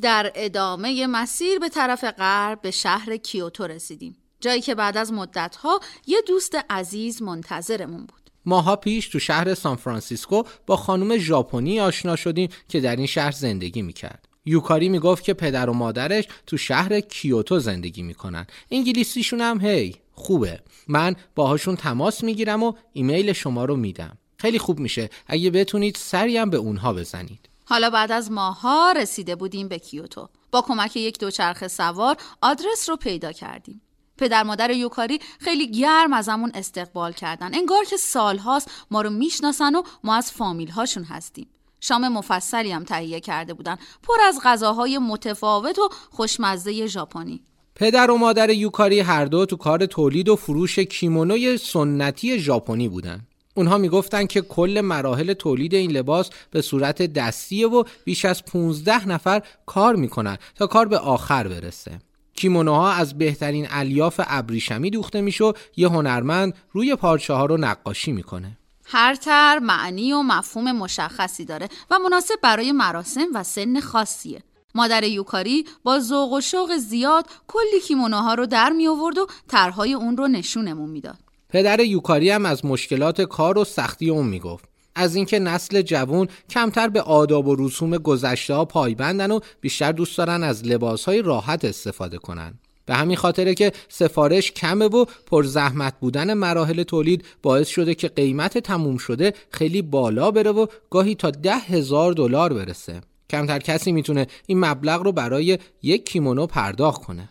در 0.00 0.32
ادامه 0.34 1.06
مسیر 1.06 1.58
به 1.58 1.68
طرف 1.68 2.04
غرب 2.04 2.60
به 2.60 2.70
شهر 2.70 3.16
کیوتو 3.16 3.66
رسیدیم 3.66 4.16
جایی 4.40 4.60
که 4.60 4.74
بعد 4.74 4.96
از 4.96 5.12
مدتها 5.12 5.80
یه 6.06 6.22
دوست 6.26 6.58
عزیز 6.70 7.22
منتظرمون 7.22 8.06
بود. 8.06 8.30
ماها 8.46 8.76
پیش 8.76 9.08
تو 9.08 9.18
شهر 9.18 9.54
سان 9.54 9.76
فرانسیسکو 9.76 10.42
با 10.66 10.76
خانم 10.76 11.18
ژاپنی 11.18 11.80
آشنا 11.80 12.16
شدیم 12.16 12.48
که 12.68 12.80
در 12.80 12.96
این 12.96 13.06
شهر 13.06 13.30
زندگی 13.30 13.82
می‌کرد. 13.82 14.28
یوکاری 14.46 14.88
می‌گفت 14.88 15.24
که 15.24 15.34
پدر 15.34 15.70
و 15.70 15.72
مادرش 15.72 16.24
تو 16.46 16.56
شهر 16.56 17.00
کیوتو 17.00 17.58
زندگی 17.58 18.02
می‌کنن. 18.02 18.46
انگلیسیشون 18.70 19.40
هم 19.40 19.60
هی 19.60 19.96
خوبه. 20.12 20.60
من 20.88 21.16
باهاشون 21.34 21.76
تماس 21.76 22.24
می‌گیرم 22.24 22.62
و 22.62 22.72
ایمیل 22.92 23.32
شما 23.32 23.64
رو 23.64 23.76
میدم. 23.76 24.18
خیلی 24.36 24.58
خوب 24.58 24.78
میشه. 24.78 25.10
اگه 25.26 25.50
بتونید 25.50 25.96
سریم 25.96 26.50
به 26.50 26.56
اونها 26.56 26.92
بزنید. 26.92 27.48
حالا 27.64 27.90
بعد 27.90 28.12
از 28.12 28.30
ماها 28.30 28.92
رسیده 28.92 29.36
بودیم 29.36 29.68
به 29.68 29.78
کیوتو. 29.78 30.28
با 30.50 30.62
کمک 30.62 30.96
یک 30.96 31.18
دوچرخه 31.18 31.68
سوار 31.68 32.16
آدرس 32.40 32.88
رو 32.88 32.96
پیدا 32.96 33.32
کردیم. 33.32 33.80
پدر 34.18 34.42
مادر 34.42 34.70
یوکاری 34.70 35.18
خیلی 35.40 35.70
گرم 35.70 36.12
از 36.12 36.28
همون 36.28 36.50
استقبال 36.54 37.12
کردن. 37.12 37.54
انگار 37.54 37.84
که 37.84 37.96
سالهاست 37.96 38.70
ما 38.90 39.02
رو 39.02 39.10
می‌شناسن 39.10 39.74
و 39.74 39.82
ما 40.04 40.14
از 40.14 40.32
فامیل 40.32 40.70
هاشون 40.70 41.04
هستیم. 41.04 41.46
شام 41.86 42.08
مفصلی 42.08 42.72
هم 42.72 42.84
تهیه 42.84 43.20
کرده 43.20 43.54
بودن. 43.54 43.76
پر 44.02 44.14
از 44.28 44.40
غذاهای 44.44 44.98
متفاوت 44.98 45.78
و 45.78 45.88
خوشمزه 46.10 46.86
ژاپنی. 46.86 47.40
پدر 47.74 48.10
و 48.10 48.16
مادر 48.16 48.50
یوکاری 48.50 49.00
هر 49.00 49.24
دو 49.24 49.46
تو 49.46 49.56
کار 49.56 49.86
تولید 49.86 50.28
و 50.28 50.36
فروش 50.36 50.78
کیمونوی 50.78 51.58
سنتی 51.58 52.38
ژاپنی 52.38 52.88
بودن. 52.88 53.26
اونها 53.54 53.78
می‌گفتن 53.78 54.26
که 54.26 54.40
کل 54.40 54.80
مراحل 54.80 55.32
تولید 55.32 55.74
این 55.74 55.90
لباس 55.90 56.30
به 56.50 56.62
صورت 56.62 57.02
دستیه 57.02 57.68
و 57.68 57.84
بیش 58.04 58.24
از 58.24 58.44
15 58.44 59.08
نفر 59.08 59.42
کار 59.66 59.96
می‌کنن 59.96 60.38
تا 60.54 60.66
کار 60.66 60.88
به 60.88 60.98
آخر 60.98 61.48
برسه. 61.48 61.98
کیمونوها 62.36 62.92
از 62.92 63.18
بهترین 63.18 63.66
الیاف 63.70 64.20
ابریشمی 64.26 64.90
دوخته 64.90 65.20
میشه 65.20 65.52
یه 65.76 65.88
هنرمند 65.88 66.54
روی 66.72 66.96
پارچه 66.96 67.34
ها 67.34 67.46
رو 67.46 67.56
نقاشی 67.56 68.12
می‌کنه. 68.12 68.58
هر 68.86 69.14
تر 69.14 69.58
معنی 69.58 70.12
و 70.12 70.22
مفهوم 70.22 70.72
مشخصی 70.72 71.44
داره 71.44 71.68
و 71.90 71.98
مناسب 71.98 72.34
برای 72.42 72.72
مراسم 72.72 73.26
و 73.34 73.42
سن 73.42 73.80
خاصیه. 73.80 74.42
مادر 74.74 75.04
یوکاری 75.04 75.64
با 75.82 75.98
ذوق 75.98 76.32
و 76.32 76.40
شوق 76.40 76.76
زیاد 76.76 77.26
کلی 77.46 77.80
کیمونوها 77.86 78.34
رو 78.34 78.46
در 78.46 78.70
می 78.70 78.88
آورد 78.88 79.18
و 79.18 79.26
طرحهای 79.48 79.94
اون 79.94 80.16
رو 80.16 80.28
نشونمون 80.28 80.90
می‌داد. 80.90 81.18
پدر 81.48 81.80
یوکاری 81.80 82.30
هم 82.30 82.46
از 82.46 82.64
مشکلات 82.64 83.20
کار 83.20 83.58
و 83.58 83.64
سختی 83.64 84.10
اون 84.10 84.26
می‌گفت. 84.26 84.64
از 84.94 85.14
اینکه 85.14 85.38
نسل 85.38 85.82
جوون 85.82 86.28
کمتر 86.50 86.88
به 86.88 87.02
آداب 87.02 87.46
و 87.48 87.56
رسوم 87.56 87.96
گذشته 87.96 88.54
ها 88.54 88.64
پایبندن 88.64 89.30
و 89.30 89.40
بیشتر 89.60 89.92
دوست 89.92 90.18
دارن 90.18 90.42
از 90.42 90.64
لباس 90.64 91.04
های 91.04 91.22
راحت 91.22 91.64
استفاده 91.64 92.18
کنن. 92.18 92.58
به 92.86 92.94
همین 92.94 93.16
خاطره 93.16 93.54
که 93.54 93.72
سفارش 93.88 94.52
کمه 94.52 94.84
و 94.84 95.04
پر 95.26 95.44
زحمت 95.44 95.94
بودن 96.00 96.34
مراحل 96.34 96.82
تولید 96.82 97.24
باعث 97.42 97.68
شده 97.68 97.94
که 97.94 98.08
قیمت 98.08 98.58
تموم 98.58 98.96
شده 98.96 99.32
خیلی 99.50 99.82
بالا 99.82 100.30
بره 100.30 100.50
و 100.50 100.66
گاهی 100.90 101.14
تا 101.14 101.30
ده 101.30 101.56
هزار 101.56 102.12
دلار 102.12 102.52
برسه. 102.52 103.00
کمتر 103.30 103.58
کسی 103.58 103.92
می‌تونه 103.92 104.26
این 104.46 104.60
مبلغ 104.60 105.02
رو 105.02 105.12
برای 105.12 105.58
یک 105.82 106.06
کیمونو 106.06 106.46
پرداخت 106.46 107.04
کنه. 107.04 107.28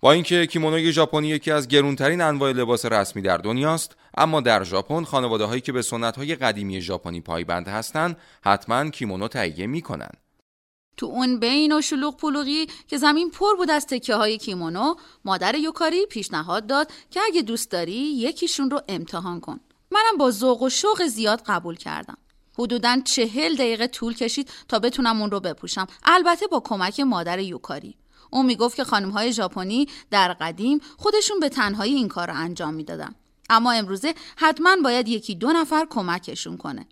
با 0.00 0.12
اینکه 0.12 0.46
کیمونوی 0.46 0.92
ژاپنی 0.92 1.28
یکی 1.28 1.50
از 1.50 1.68
گرونترین 1.68 2.20
انواع 2.20 2.52
لباس 2.52 2.84
رسمی 2.84 3.22
در 3.22 3.36
دنیاست 3.36 3.96
اما 4.16 4.40
در 4.40 4.64
ژاپن 4.64 5.04
خانواده 5.04 5.44
هایی 5.44 5.60
که 5.60 5.72
به 5.72 5.82
سنت 5.82 6.16
های 6.16 6.34
قدیمی 6.34 6.80
ژاپنی 6.80 7.20
پایبند 7.20 7.68
هستند 7.68 8.16
حتما 8.42 8.90
کیمونو 8.90 9.28
تهیه 9.28 9.66
می‌کنن 9.66 10.10
تو 10.96 11.06
اون 11.06 11.38
بین 11.38 11.72
و 11.72 11.80
شلوغ 11.80 12.16
پلوغی 12.16 12.66
که 12.88 12.98
زمین 12.98 13.30
پر 13.30 13.54
بود 13.56 13.70
از 13.70 13.86
تکه 13.86 14.14
های 14.14 14.38
کیمونو 14.38 14.94
مادر 15.24 15.54
یوکاری 15.54 16.06
پیشنهاد 16.06 16.66
داد 16.66 16.92
که 17.10 17.20
اگه 17.26 17.42
دوست 17.42 17.70
داری 17.70 17.92
یکیشون 17.92 18.70
رو 18.70 18.80
امتحان 18.88 19.40
کن. 19.40 19.60
منم 19.90 20.18
با 20.18 20.30
ذوق 20.30 20.62
و 20.62 20.68
شوق 20.68 21.06
زیاد 21.06 21.42
قبول 21.46 21.76
کردم. 21.76 22.18
حدودا 22.58 23.00
چهل 23.04 23.54
دقیقه 23.54 23.86
طول 23.86 24.14
کشید 24.14 24.50
تا 24.68 24.78
بتونم 24.78 25.20
اون 25.20 25.30
رو 25.30 25.40
بپوشم. 25.40 25.86
البته 26.04 26.46
با 26.46 26.60
کمک 26.60 27.00
مادر 27.00 27.38
یوکاری. 27.38 27.96
اون 28.30 28.46
می‌گفت 28.46 28.76
که 28.76 28.84
خانم 28.84 29.10
های 29.10 29.32
ژاپنی 29.32 29.88
در 30.10 30.32
قدیم 30.32 30.80
خودشون 30.96 31.40
به 31.40 31.48
تنهایی 31.48 31.94
این 31.94 32.08
کار 32.08 32.30
رو 32.30 32.36
انجام 32.36 32.74
می‌دادن. 32.74 33.14
اما 33.50 33.72
امروزه 33.72 34.14
حتما 34.36 34.76
باید 34.84 35.08
یکی 35.08 35.34
دو 35.34 35.52
نفر 35.52 35.86
کمکشون 35.90 36.56
کنه. 36.56 36.86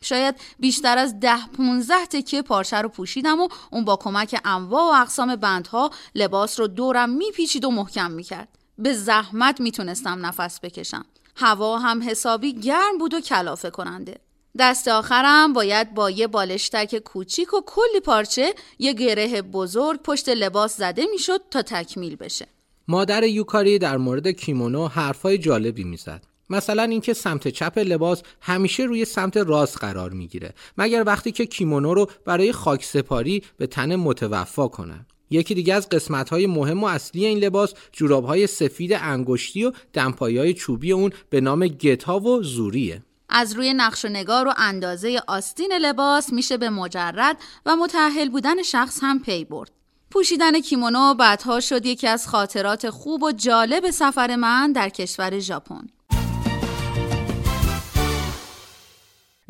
شاید 0.00 0.34
بیشتر 0.58 0.98
از 0.98 1.20
ده 1.20 1.46
15 1.56 2.06
تکه 2.06 2.42
پارچه 2.42 2.76
رو 2.76 2.88
پوشیدم 2.88 3.40
و 3.40 3.48
اون 3.72 3.84
با 3.84 3.96
کمک 3.96 4.40
انواع 4.44 4.82
و 4.82 5.02
اقسام 5.02 5.36
بندها 5.36 5.90
لباس 6.14 6.60
رو 6.60 6.66
دورم 6.66 7.10
میپیچید 7.10 7.64
و 7.64 7.70
محکم 7.70 8.10
می‌کرد. 8.10 8.48
به 8.78 8.92
زحمت 8.92 9.60
می‌تونستم 9.60 10.26
نفس 10.26 10.60
بکشم. 10.60 11.04
هوا 11.36 11.78
هم 11.78 12.02
حسابی 12.02 12.52
گرم 12.52 12.98
بود 12.98 13.14
و 13.14 13.20
کلافه 13.20 13.70
کننده. 13.70 14.20
دست 14.58 14.88
آخرم 14.88 15.52
باید 15.52 15.94
با 15.94 16.10
یه 16.10 16.26
بالشتک 16.26 16.98
کوچیک 16.98 17.54
و 17.54 17.60
کلی 17.66 18.00
پارچه 18.04 18.54
یه 18.78 18.92
گره 18.92 19.42
بزرگ 19.42 20.02
پشت 20.02 20.28
لباس 20.28 20.76
زده 20.76 21.06
می‌شد 21.10 21.40
تا 21.50 21.62
تکمیل 21.62 22.16
بشه. 22.16 22.46
مادر 22.88 23.22
یوکاری 23.22 23.78
در 23.78 23.96
مورد 23.96 24.28
کیمونو 24.28 24.88
حرفای 24.88 25.38
جالبی 25.38 25.84
می‌زد. 25.84 26.27
مثلا 26.50 26.82
اینکه 26.82 27.12
سمت 27.14 27.48
چپ 27.48 27.78
لباس 27.78 28.22
همیشه 28.40 28.82
روی 28.82 29.04
سمت 29.04 29.36
راست 29.36 29.78
قرار 29.78 30.10
می‌گیره 30.10 30.54
مگر 30.78 31.02
وقتی 31.06 31.32
که 31.32 31.46
کیمونو 31.46 31.94
رو 31.94 32.10
برای 32.24 32.52
خاک 32.52 32.84
سپاری 32.84 33.42
به 33.56 33.66
تن 33.66 33.96
متوفا 33.96 34.68
کنن 34.68 35.06
یکی 35.30 35.54
دیگه 35.54 35.74
از 35.74 35.88
قسمت 35.88 36.28
های 36.28 36.46
مهم 36.46 36.84
و 36.84 36.86
اصلی 36.86 37.26
این 37.26 37.38
لباس 37.38 37.74
جوراب 37.92 38.24
های 38.24 38.46
سفید 38.46 38.92
انگشتی 38.92 39.64
و 39.64 39.72
دمپایی 39.92 40.38
های 40.38 40.54
چوبی 40.54 40.92
اون 40.92 41.12
به 41.30 41.40
نام 41.40 41.66
گتا 41.66 42.20
و 42.20 42.42
زوریه 42.42 43.02
از 43.28 43.52
روی 43.52 43.74
نقش 43.74 44.04
و 44.04 44.08
نگار 44.08 44.48
و 44.48 44.54
اندازه 44.56 45.20
آستین 45.26 45.72
لباس 45.72 46.32
میشه 46.32 46.56
به 46.56 46.70
مجرد 46.70 47.36
و 47.66 47.76
متحل 47.76 48.28
بودن 48.28 48.62
شخص 48.62 48.98
هم 49.02 49.20
پی 49.20 49.44
برد. 49.44 49.70
پوشیدن 50.10 50.60
کیمونو 50.60 51.14
بعدها 51.14 51.60
شد 51.60 51.86
یکی 51.86 52.06
از 52.06 52.28
خاطرات 52.28 52.90
خوب 52.90 53.22
و 53.22 53.32
جالب 53.32 53.90
سفر 53.90 54.36
من 54.36 54.72
در 54.72 54.88
کشور 54.88 55.38
ژاپن. 55.38 55.86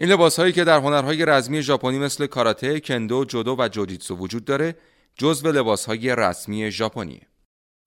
این 0.01 0.09
لباس 0.09 0.41
هایی 0.41 0.53
که 0.53 0.65
در 0.65 0.79
هنرهای 0.79 1.25
رزمی 1.25 1.63
ژاپنی 1.63 1.99
مثل 1.99 2.27
کاراته، 2.27 2.81
کندو، 2.81 3.25
جودو 3.25 3.57
و 3.59 3.69
جوجیتسو 3.69 4.17
وجود 4.17 4.45
داره 4.45 4.77
جزو 5.17 5.53
لباس 5.53 5.87
های 5.87 6.17
رسمی 6.17 6.71
ژاپنی. 6.71 7.21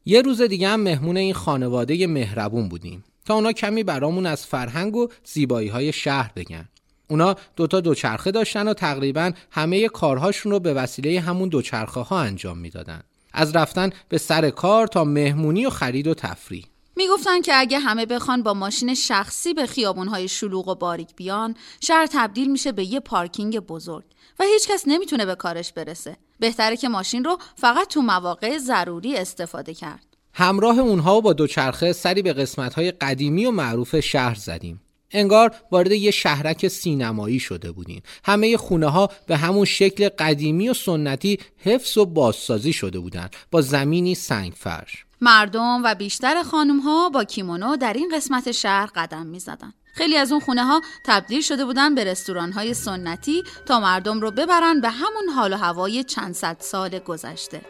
یه 0.06 0.21
روز 0.21 0.41
دیگه 0.41 0.67
هم 0.67 0.80
مهمون 0.80 1.17
این 1.17 1.34
خانواده 1.34 2.08
مهربون 2.08 2.69
بودیم 2.69 3.04
تا 3.26 3.34
اونا 3.34 3.52
کمی 3.52 3.84
برامون 3.84 4.26
از 4.26 4.45
فرهنگ 4.45 4.95
و 4.95 5.08
زیبایی 5.24 5.67
های 5.67 5.91
شهر 5.91 6.32
بگن. 6.36 6.69
اونا 7.08 7.36
دوتا 7.56 7.80
دوچرخه 7.80 8.32
داشتن 8.32 8.67
و 8.67 8.74
تقریبا 8.74 9.32
همه 9.52 9.89
کارهاشون 9.89 10.52
رو 10.52 10.60
به 10.60 10.74
وسیله 10.74 11.19
همون 11.19 11.50
دوچرخه 11.50 12.02
ها 12.02 12.19
انجام 12.19 12.58
می‌دادن. 12.58 13.02
از 13.34 13.56
رفتن 13.56 13.89
به 14.10 14.17
سر 14.17 14.50
کار 14.50 14.88
تا 14.88 15.04
مهمونی 15.04 15.65
و 15.65 15.69
خرید 15.69 16.08
و 16.08 16.13
تفریح. 16.13 16.65
می‌گفتن 17.02 17.42
که 17.42 17.60
اگه 17.60 17.80
همه 17.80 18.06
بخوان 18.06 18.44
با 18.44 18.54
ماشین 18.54 18.94
شخصی 18.94 19.54
به 19.54 19.66
خیابونهای 19.66 20.28
شلوغ 20.28 20.68
و 20.68 20.76
باریک 20.76 21.16
بیان 21.16 21.56
شهر 21.80 22.08
تبدیل 22.12 22.52
میشه 22.52 22.72
به 22.72 22.86
یه 22.86 23.00
پارکینگ 23.00 23.60
بزرگ 23.60 24.06
و 24.40 24.44
هیچکس 24.44 24.84
نمی‌تونه 24.88 25.26
به 25.26 25.36
کارش 25.36 25.74
برسه. 25.74 26.18
بهتره 26.40 26.78
که 26.78 26.90
ماشین 26.90 27.24
رو 27.24 27.38
فقط 27.56 27.88
تو 27.88 28.02
مواقع 28.02 28.58
ضروری 28.58 29.18
استفاده 29.18 29.74
کرد. 29.74 30.06
همراه 30.34 30.80
اونها 30.80 31.22
با 31.22 31.34
دوچرخه 31.34 31.94
سری 31.94 32.22
به 32.22 32.34
قسمت‌های 32.34 32.92
قدیمی 32.92 33.46
و 33.46 33.52
معروف 33.52 34.00
شهر 34.00 34.36
زدیم. 34.36 34.82
انگار 35.12 35.56
وارد 35.72 35.92
یه 35.92 36.12
شهرک 36.12 36.68
سینمایی 36.68 37.40
شده 37.40 37.72
بودیم. 37.72 38.04
همه 38.24 38.58
خونه 38.58 38.88
ها 38.88 39.10
به 39.28 39.38
همون 39.38 39.66
شکل 39.66 40.10
قدیمی 40.10 40.70
و 40.70 40.74
سنتی 40.74 41.40
حفظ 41.58 41.98
و 41.98 42.06
بازسازی 42.06 42.74
شده 42.74 43.00
بودند 43.00 43.36
با 43.52 43.62
زمینی 43.62 44.16
سنگ 44.16 44.54
فرش 44.54 45.06
مردم 45.22 45.82
و 45.84 45.96
بیشتر 45.96 46.44
خانم 46.44 46.80
ها 46.80 47.10
با 47.10 47.24
کیمونو 47.24 47.78
در 47.78 47.94
این 47.94 48.12
قسمت 48.16 48.52
شهر 48.52 48.90
قدم 48.96 49.26
می 49.26 49.40
زدن. 49.40 49.74
خیلی 49.94 50.18
از 50.18 50.32
اون 50.32 50.42
خونه 50.42 50.66
ها 50.66 50.82
تبدیل 51.06 51.42
شده 51.42 51.66
بودن 51.66 51.96
به 51.96 52.04
رستوران 52.04 52.52
های 52.52 52.74
سنتی 52.74 53.44
تا 53.66 53.80
مردم 53.80 54.22
رو 54.22 54.32
ببرن 54.32 54.82
به 54.82 54.90
همون 54.90 55.30
حال 55.36 55.54
و 55.54 55.58
هوای 55.58 56.04
چند 56.04 56.34
صد 56.34 56.58
سال 56.60 57.00
گذشته. 57.00 57.62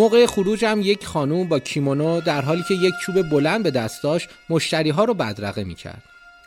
موقع 0.00 0.26
خروجم 0.26 0.80
یک 0.82 1.06
خانوم 1.06 1.48
با 1.48 1.58
کیمونو 1.58 2.20
در 2.20 2.42
حالی 2.42 2.62
که 2.68 2.74
یک 2.74 2.94
چوب 3.02 3.22
بلند 3.22 3.62
به 3.62 3.70
دست 3.70 4.02
داشت 4.02 4.28
مشتری 4.50 4.90
ها 4.90 5.04
رو 5.04 5.14
بدرقه 5.14 5.64
می‌کرد. 5.64 6.02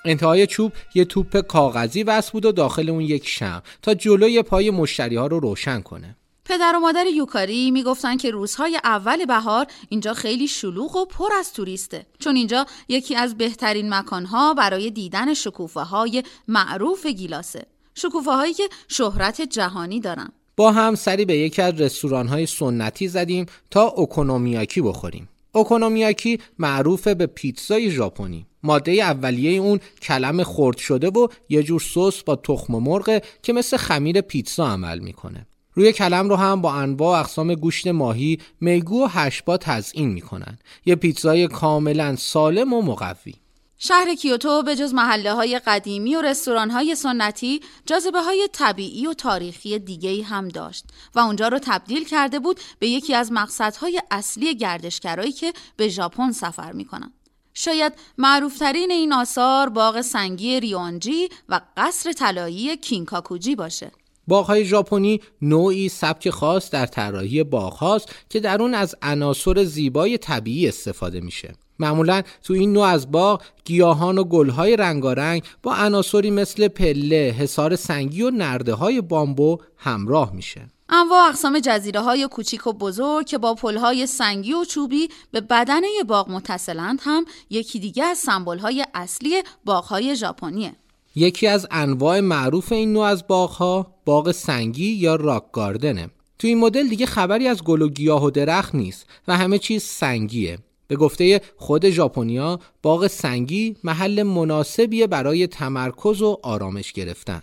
انتهای 0.05 0.47
چوب 0.47 0.71
یه 0.95 1.05
توپ 1.05 1.37
کاغذی 1.37 2.03
وصل 2.03 2.31
بود 2.31 2.45
و 2.45 2.51
داخل 2.51 2.89
اون 2.89 3.01
یک 3.01 3.27
شم 3.27 3.63
تا 3.81 3.93
جلوی 3.93 4.41
پای 4.41 4.71
مشتری 4.71 5.15
ها 5.15 5.27
رو 5.27 5.39
روشن 5.39 5.81
کنه. 5.81 6.15
پدر 6.45 6.73
و 6.75 6.79
مادر 6.79 7.05
یوکاری 7.05 7.71
می‌گفتن 7.71 8.17
که 8.17 8.31
روزهای 8.31 8.79
اول 8.83 9.25
بهار 9.25 9.65
اینجا 9.89 10.13
خیلی 10.13 10.47
شلوغ 10.47 10.95
و 10.95 11.05
پر 11.05 11.29
از 11.39 11.53
توریسته 11.53 12.05
چون 12.19 12.35
اینجا 12.35 12.65
یکی 12.89 13.15
از 13.15 13.37
بهترین 13.37 13.93
مکانها 13.93 14.53
برای 14.53 14.91
دیدن 14.91 15.33
شکوفه 15.33 15.81
های 15.81 16.23
معروف 16.47 17.05
گیلاسه 17.05 17.65
شکوفه 17.95 18.31
هایی 18.31 18.53
که 18.53 18.63
شهرت 18.87 19.41
جهانی 19.41 19.99
دارن 19.99 20.29
با 20.57 20.71
هم 20.71 20.95
سری 20.95 21.25
به 21.25 21.37
یکی 21.37 21.61
از 21.61 21.81
رستوران 21.81 22.27
های 22.27 22.45
سنتی 22.45 23.07
زدیم 23.07 23.45
تا 23.71 23.83
اوکونومیاکی 23.83 24.81
بخوریم. 24.81 25.29
اوکونومیاکی 25.51 26.39
معروف 26.59 27.07
به 27.07 27.25
پیتزای 27.25 27.91
ژاپنی. 27.91 28.45
ماده 28.63 28.91
اولیه 28.91 29.59
اون 29.59 29.79
کلم 30.01 30.43
خرد 30.43 30.77
شده 30.77 31.09
و 31.09 31.27
یه 31.49 31.63
جور 31.63 31.79
سس 31.79 32.23
با 32.23 32.35
تخم 32.35 32.73
مرغ 32.73 33.21
که 33.43 33.53
مثل 33.53 33.77
خمیر 33.77 34.21
پیتزا 34.21 34.67
عمل 34.67 34.99
می‌کنه. 34.99 35.47
روی 35.73 35.91
کلم 35.91 36.29
رو 36.29 36.35
هم 36.35 36.61
با 36.61 36.73
انواع 36.73 37.19
اقسام 37.19 37.55
گوشت 37.55 37.87
ماهی، 37.87 38.39
میگو 38.61 39.03
و 39.03 39.07
هشبا 39.09 39.57
تزئین 39.57 40.09
می‌کنن. 40.09 40.57
یه 40.85 40.95
پیتزای 40.95 41.47
کاملا 41.47 42.15
سالم 42.15 42.73
و 42.73 42.81
مقوی. 42.81 43.33
شهر 43.77 44.15
کیوتو 44.15 44.63
به 44.63 44.75
جز 44.75 44.93
محله 44.93 45.33
های 45.33 45.59
قدیمی 45.59 46.15
و 46.15 46.21
رستوران 46.21 46.71
های 46.71 46.95
سنتی 46.95 47.61
جاذبه 47.85 48.21
های 48.21 48.49
طبیعی 48.51 49.07
و 49.07 49.13
تاریخی 49.13 49.79
دیگه 49.79 50.23
هم 50.23 50.47
داشت 50.47 50.85
و 51.15 51.19
اونجا 51.19 51.47
رو 51.47 51.59
تبدیل 51.61 52.05
کرده 52.05 52.39
بود 52.39 52.59
به 52.79 52.87
یکی 52.87 53.13
از 53.13 53.31
مقصدهای 53.31 54.01
اصلی 54.11 54.55
گردشگرایی 54.55 55.31
که 55.31 55.53
به 55.77 55.89
ژاپن 55.89 56.31
سفر 56.31 56.71
می‌کنن. 56.71 57.13
شاید 57.53 57.93
معروفترین 58.17 58.91
این 58.91 59.13
آثار 59.13 59.69
باغ 59.69 60.01
سنگی 60.01 60.59
ریونجی 60.59 61.29
و 61.49 61.61
قصر 61.77 62.11
طلایی 62.11 62.77
کینکاکوجی 62.77 63.55
باشه. 63.55 63.91
باغهای 64.27 64.65
ژاپنی 64.65 65.21
نوعی 65.41 65.89
سبک 65.89 66.29
خاص 66.29 66.69
در 66.69 66.85
طراحی 66.85 67.43
باغهاست 67.43 68.15
که 68.29 68.39
در 68.39 68.61
اون 68.61 68.73
از 68.73 68.95
عناصر 69.01 69.63
زیبای 69.63 70.17
طبیعی 70.17 70.67
استفاده 70.67 71.21
میشه. 71.21 71.53
معمولا 71.79 72.21
تو 72.43 72.53
این 72.53 72.73
نوع 72.73 72.85
از 72.85 73.11
باغ 73.11 73.41
گیاهان 73.65 74.17
و 74.17 74.23
گلهای 74.23 74.75
رنگارنگ 74.75 75.43
با 75.63 75.75
عناصری 75.75 76.31
مثل 76.31 76.67
پله، 76.67 77.35
حصار 77.39 77.75
سنگی 77.75 78.21
و 78.21 78.31
نرده 78.31 78.73
های 78.73 79.01
بامبو 79.01 79.57
همراه 79.77 80.33
میشه. 80.33 80.61
انواع 80.89 81.27
اقسام 81.27 81.59
جزیره 81.59 81.99
های 81.99 82.27
کوچیک 82.27 82.67
و 82.67 82.73
بزرگ 82.73 83.25
که 83.25 83.37
با 83.37 83.53
پلهای 83.53 84.07
سنگی 84.07 84.53
و 84.53 84.65
چوبی 84.65 85.09
به 85.31 85.41
بدنه 85.41 85.87
باغ 86.07 86.29
متصلند 86.29 86.99
هم 87.03 87.25
یکی 87.49 87.79
دیگه 87.79 88.03
از 88.03 88.17
سمبل 88.17 88.57
های 88.57 88.85
اصلی 88.93 89.43
باغهای 89.65 90.15
ژاپنیه. 90.15 90.75
یکی 91.15 91.47
از 91.47 91.67
انواع 91.71 92.19
معروف 92.19 92.71
این 92.71 92.93
نوع 92.93 93.05
از 93.05 93.27
باغها 93.27 93.87
باغ 94.05 94.31
سنگی 94.31 94.91
یا 94.91 95.15
راک 95.15 95.43
گاردنه. 95.51 96.09
تو 96.39 96.47
این 96.47 96.59
مدل 96.59 96.87
دیگه 96.87 97.05
خبری 97.05 97.47
از 97.47 97.63
گل 97.63 97.81
و 97.81 97.89
گیاه 97.89 98.23
و 98.23 98.29
درخت 98.29 98.75
نیست 98.75 99.05
و 99.27 99.37
همه 99.37 99.59
چیز 99.59 99.83
سنگیه. 99.83 100.57
به 100.87 100.95
گفته 100.95 101.41
خود 101.57 101.89
ژاپنیا 101.89 102.59
باغ 102.81 103.07
سنگی 103.07 103.75
محل 103.83 104.23
مناسبیه 104.23 105.07
برای 105.07 105.47
تمرکز 105.47 106.21
و 106.21 106.39
آرامش 106.43 106.93
گرفتن. 106.93 107.41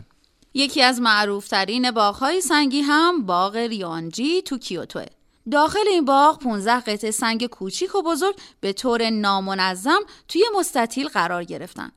یکی 0.55 0.83
از 0.83 1.00
معروفترین 1.00 1.90
باغهای 1.90 2.40
سنگی 2.40 2.81
هم 2.81 3.26
باغ 3.26 3.57
ریانجی 3.57 4.42
تو 4.42 4.59
کیوتوه. 4.59 5.07
داخل 5.50 5.88
این 5.88 6.05
باغ 6.05 6.38
15 6.38 6.81
قطعه 6.81 7.11
سنگ 7.11 7.46
کوچیک 7.46 7.94
و 7.94 8.03
بزرگ 8.03 8.35
به 8.61 8.72
طور 8.72 9.11
نامنظم 9.11 10.00
توی 10.29 10.44
مستطیل 10.59 11.09
قرار 11.09 11.44
گرفتن. 11.44 11.92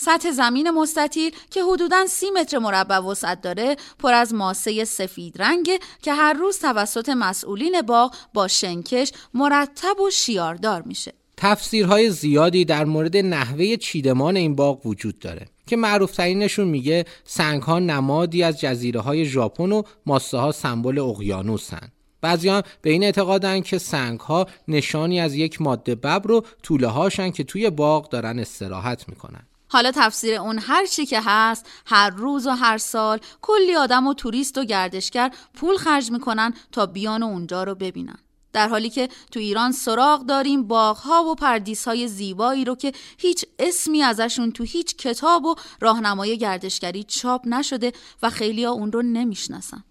سطح 0.00 0.30
زمین 0.30 0.70
مستطیل 0.70 1.32
که 1.50 1.62
حدوداً 1.62 2.06
سی 2.06 2.30
متر 2.30 2.58
مربع 2.58 2.98
وسعت 2.98 3.40
داره 3.40 3.76
پر 3.98 4.14
از 4.14 4.34
ماسه 4.34 4.84
سفید 4.84 5.42
رنگه 5.42 5.78
که 6.02 6.12
هر 6.12 6.32
روز 6.32 6.58
توسط 6.58 7.08
مسئولین 7.08 7.82
باغ 7.82 8.14
با 8.34 8.48
شنکش 8.48 9.12
مرتب 9.34 10.00
و 10.00 10.10
شیاردار 10.10 10.82
میشه. 10.82 11.12
تفسیرهای 11.36 12.10
زیادی 12.10 12.64
در 12.64 12.84
مورد 12.84 13.16
نحوه 13.16 13.76
چیدمان 13.76 14.36
این 14.36 14.54
باغ 14.54 14.86
وجود 14.86 15.18
داره 15.18 15.46
که 15.66 15.76
معروفترینشون 15.76 16.68
میگه 16.68 17.04
سنگ 17.24 17.62
ها 17.62 17.78
نمادی 17.78 18.42
از 18.42 18.60
جزیره 18.60 19.00
های 19.00 19.24
ژاپن 19.24 19.72
و 19.72 19.82
ماسه 20.06 20.38
ها 20.38 20.52
سمبل 20.52 20.98
اقیانوسن 20.98 21.88
بعضی 22.20 22.48
هم 22.48 22.62
به 22.82 22.90
این 22.90 23.02
اعتقادن 23.02 23.60
که 23.60 23.78
سنگ 23.78 24.20
ها 24.20 24.46
نشانی 24.68 25.20
از 25.20 25.34
یک 25.34 25.62
ماده 25.62 25.94
ببر 25.94 26.30
و 26.30 26.44
طوله 26.62 26.88
هاشن 26.88 27.30
که 27.30 27.44
توی 27.44 27.70
باغ 27.70 28.08
دارن 28.08 28.38
استراحت 28.38 29.08
می‌کنن 29.08 29.46
حالا 29.68 29.90
تفسیر 29.90 30.34
اون 30.34 30.58
هر 30.58 30.86
چی 30.86 31.06
که 31.06 31.20
هست 31.24 31.66
هر 31.86 32.10
روز 32.10 32.46
و 32.46 32.50
هر 32.50 32.78
سال 32.78 33.18
کلی 33.42 33.74
آدم 33.74 34.06
و 34.06 34.14
توریست 34.14 34.58
و 34.58 34.64
گردشگر 34.64 35.30
پول 35.54 35.76
خرج 35.76 36.10
می‌کنن 36.10 36.54
تا 36.72 36.86
بیان 36.86 37.22
و 37.22 37.26
اونجا 37.26 37.64
رو 37.64 37.74
ببینن. 37.74 38.18
در 38.52 38.68
حالی 38.68 38.90
که 38.90 39.08
تو 39.30 39.40
ایران 39.40 39.72
سراغ 39.72 40.26
داریم 40.26 40.62
باغها 40.68 41.24
و 41.24 41.34
پردیسهای 41.34 42.08
زیبایی 42.08 42.64
رو 42.64 42.74
که 42.74 42.92
هیچ 43.18 43.44
اسمی 43.58 44.02
ازشون 44.02 44.52
تو 44.52 44.64
هیچ 44.64 44.96
کتاب 44.96 45.44
و 45.44 45.54
راهنمای 45.80 46.38
گردشگری 46.38 47.04
چاپ 47.04 47.42
نشده 47.46 47.92
و 48.22 48.30
خیلی 48.30 48.64
ها 48.64 48.70
اون 48.70 48.92
رو 48.92 49.02
نمی‌شناسن. 49.02 49.84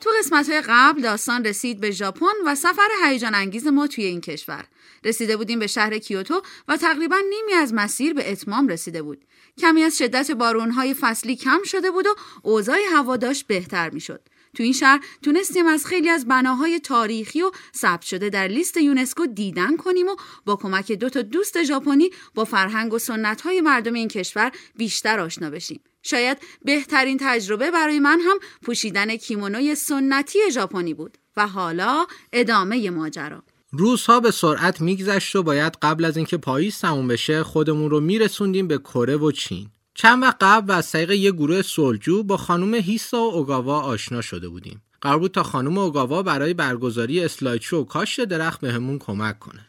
تو 0.00 0.10
قسمت 0.18 0.50
قبل 0.68 1.02
داستان 1.02 1.44
رسید 1.44 1.80
به 1.80 1.90
ژاپن 1.90 2.26
و 2.46 2.54
سفر 2.54 2.88
هیجان 3.04 3.34
انگیز 3.34 3.66
ما 3.66 3.86
توی 3.86 4.04
این 4.04 4.20
کشور. 4.20 4.64
رسیده 5.06 5.36
بودیم 5.36 5.58
به 5.58 5.66
شهر 5.66 5.98
کیوتو 5.98 6.42
و 6.68 6.76
تقریبا 6.76 7.16
نیمی 7.30 7.52
از 7.52 7.74
مسیر 7.74 8.14
به 8.14 8.32
اتمام 8.32 8.68
رسیده 8.68 9.02
بود. 9.02 9.24
کمی 9.58 9.82
از 9.82 9.98
شدت 9.98 10.30
بارونهای 10.30 10.94
فصلی 10.94 11.36
کم 11.36 11.62
شده 11.64 11.90
بود 11.90 12.06
و 12.06 12.14
اوضاع 12.42 12.78
هوا 12.92 13.16
داشت 13.16 13.46
بهتر 13.46 13.90
می‌شد. 13.90 14.28
تو 14.56 14.62
این 14.62 14.72
شهر 14.72 15.00
تونستیم 15.22 15.66
از 15.66 15.86
خیلی 15.86 16.08
از 16.08 16.26
بناهای 16.26 16.80
تاریخی 16.80 17.42
و 17.42 17.50
ثبت 17.76 18.02
شده 18.02 18.28
در 18.28 18.48
لیست 18.48 18.76
یونسکو 18.76 19.26
دیدن 19.26 19.76
کنیم 19.76 20.08
و 20.08 20.16
با 20.44 20.56
کمک 20.56 20.92
دو 20.92 21.08
تا 21.08 21.22
دوست 21.22 21.62
ژاپنی 21.62 22.10
با 22.34 22.44
فرهنگ 22.44 22.92
و 22.92 22.98
های 23.44 23.60
مردم 23.60 23.94
این 23.94 24.08
کشور 24.08 24.52
بیشتر 24.76 25.20
آشنا 25.20 25.50
بشیم. 25.50 25.80
شاید 26.02 26.38
بهترین 26.62 27.18
تجربه 27.20 27.70
برای 27.70 27.98
من 27.98 28.20
هم 28.20 28.38
پوشیدن 28.62 29.16
کیمونوی 29.16 29.74
سنتی 29.74 30.38
ژاپنی 30.50 30.94
بود 30.94 31.18
و 31.36 31.46
حالا 31.46 32.06
ادامه 32.32 32.90
ماجرا. 32.90 33.42
روزها 33.78 34.20
به 34.20 34.30
سرعت 34.30 34.80
میگذشت 34.80 35.36
و 35.36 35.42
باید 35.42 35.76
قبل 35.82 36.04
از 36.04 36.16
اینکه 36.16 36.36
پاییز 36.36 36.78
تموم 36.78 37.08
بشه 37.08 37.42
خودمون 37.42 37.90
رو 37.90 38.00
میرسوندیم 38.00 38.68
به 38.68 38.78
کره 38.78 39.16
و 39.16 39.30
چین. 39.32 39.68
چند 39.94 40.22
وقت 40.22 40.36
قبل 40.40 40.70
و 40.70 40.72
از 40.72 40.92
طریق 40.92 41.10
یه 41.10 41.32
گروه 41.32 41.62
سلجو 41.62 42.22
با 42.22 42.36
خانم 42.36 42.74
هیسا 42.74 43.18
و 43.18 43.34
اوگاوا 43.34 43.80
آشنا 43.80 44.20
شده 44.20 44.48
بودیم. 44.48 44.82
قرار 45.00 45.18
بود 45.18 45.30
تا 45.30 45.42
خانم 45.42 45.78
اوگاوا 45.78 46.22
برای 46.22 46.54
برگزاری 46.54 47.24
اسلایدشو 47.24 47.76
و 47.76 47.84
کاشت 47.84 48.24
درخت 48.24 48.60
بهمون 48.60 48.98
کمک 48.98 49.38
کنه. 49.38 49.66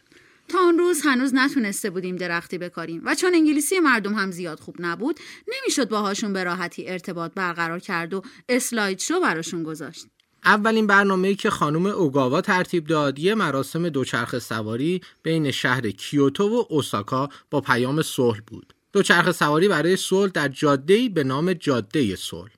تا 0.48 0.60
اون 0.60 0.78
روز 0.78 1.02
هنوز 1.06 1.34
نتونسته 1.34 1.90
بودیم 1.90 2.16
درختی 2.16 2.58
بکاریم 2.58 3.02
و 3.06 3.16
چون 3.16 3.36
انگلیسی 3.36 3.80
مردم 3.80 4.14
هم 4.14 4.32
زیاد 4.32 4.60
خوب 4.60 4.76
نبود 4.80 5.20
نمی‌شد 5.48 5.90
باهاشون 5.90 6.34
به 6.34 6.44
راحتی 6.44 6.90
ارتباط 6.90 7.32
برقرار 7.36 7.80
کرد 7.80 8.14
و 8.14 8.22
اسلاید 8.50 9.00
شو 9.00 9.20
براشون 9.20 9.64
گذاشت. 9.64 10.06
اولین 10.48 10.88
برنامه‌ای 10.88 11.36
که 11.36 11.50
خانم 11.50 11.86
اوگاوا 11.86 12.42
ترتیب 12.42 12.88
داد 12.88 13.20
یه 13.20 13.36
مراسم 13.36 13.90
دوچرخه 13.90 14.40
سواری 14.40 15.02
بین 15.24 15.52
شهر 15.52 15.90
کیوتو 15.90 16.50
و 16.50 16.64
اوساکا 16.70 17.30
با 17.52 17.62
پیام 17.62 18.02
صلح 18.02 18.40
بود. 18.48 18.74
دوچرخه 18.94 19.32
سواری 19.32 19.68
برای 19.68 19.98
صلح 19.98 20.32
در 20.32 20.48
جاده‌ای 20.48 21.10
به 21.10 21.24
نام 21.24 21.54
جاده 21.54 22.16
صلح. 22.16 22.52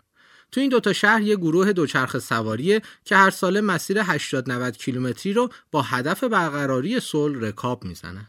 تو 0.52 0.62
این 0.62 0.69
دوتا 0.69 0.93
شهر 0.93 1.21
یه 1.21 1.36
گروه 1.36 1.73
دوچرخه 1.73 2.19
سواریه 2.19 2.82
که 3.06 3.15
هر 3.15 3.30
ساله 3.30 3.62
مسیر 3.62 3.99
80 3.99 4.52
90 4.52 4.78
کیلومتری 4.78 5.34
رو 5.34 5.49
با 5.71 5.82
هدف 5.82 6.23
برقراری 6.23 6.99
صلح 6.99 7.39
رکاب 7.41 7.84
می‌زنن. 7.84 8.28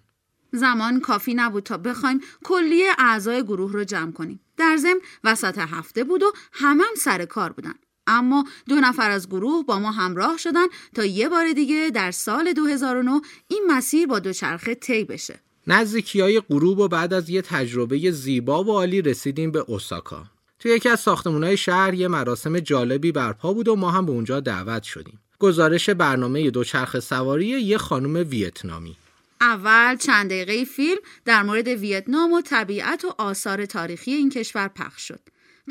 زمان 0.53 1.01
کافی 1.01 1.35
نبود 1.35 1.62
تا 1.62 1.79
بخوایم 1.79 2.20
کلیه 2.44 2.92
اعضای 2.99 3.42
گروه 3.42 3.73
رو 3.73 3.85
جمع 3.85 4.12
کنیم. 4.12 4.40
در 4.57 4.77
ضمن 4.77 5.01
وسط 5.25 5.59
هفته 5.59 6.05
بود 6.05 6.23
و 6.23 6.33
همم 6.53 6.81
هم 6.81 6.94
سر 6.96 7.25
کار 7.25 7.53
بودن. 7.53 7.75
اما 8.11 8.44
دو 8.68 8.75
نفر 8.75 9.11
از 9.11 9.29
گروه 9.29 9.64
با 9.66 9.79
ما 9.79 9.90
همراه 9.90 10.37
شدن 10.37 10.66
تا 10.94 11.05
یه 11.05 11.29
بار 11.29 11.53
دیگه 11.53 11.90
در 11.94 12.11
سال 12.11 12.53
2009 12.53 13.20
این 13.49 13.64
مسیر 13.68 14.07
با 14.07 14.18
دوچرخه 14.18 14.75
طی 14.75 15.05
بشه. 15.05 15.40
نزدیکی 15.66 16.20
های 16.20 16.40
غروب 16.40 16.79
و 16.79 16.88
بعد 16.88 17.14
از 17.14 17.31
یه 17.31 17.42
تجربه 17.42 18.11
زیبا 18.11 18.64
و 18.64 18.70
عالی 18.70 19.03
رسیدیم 19.03 19.51
به 19.51 19.59
اوساکا. 19.59 20.25
تو 20.59 20.68
یکی 20.68 20.88
از 20.88 21.05
های 21.05 21.57
شهر 21.57 21.94
یه 21.94 22.09
مراسم 22.09 22.61
جالبی 22.61 23.12
برپا 23.12 23.53
بود 23.53 23.68
و 23.68 23.77
ما 23.77 23.90
هم 23.90 24.07
به 24.07 24.12
اونجا 24.12 24.40
دعوت 24.40 24.83
شدیم. 24.83 25.20
گزارش 25.38 25.90
برنامه 25.90 26.51
دوچرخه 26.51 27.01
سواری 27.01 27.46
یه 27.46 27.79
خانم 27.79 28.27
ویتنامی. 28.31 28.96
اول 29.40 29.96
چند 29.96 30.27
دقیقه 30.27 30.64
فیلم 30.64 31.01
در 31.25 31.42
مورد 31.42 31.68
ویتنام 31.68 32.33
و 32.33 32.40
طبیعت 32.40 33.05
و 33.05 33.14
آثار 33.18 33.66
تاریخی 33.66 34.12
این 34.12 34.31
کشور 34.31 34.68
پخش 34.68 35.09
شد. 35.09 35.20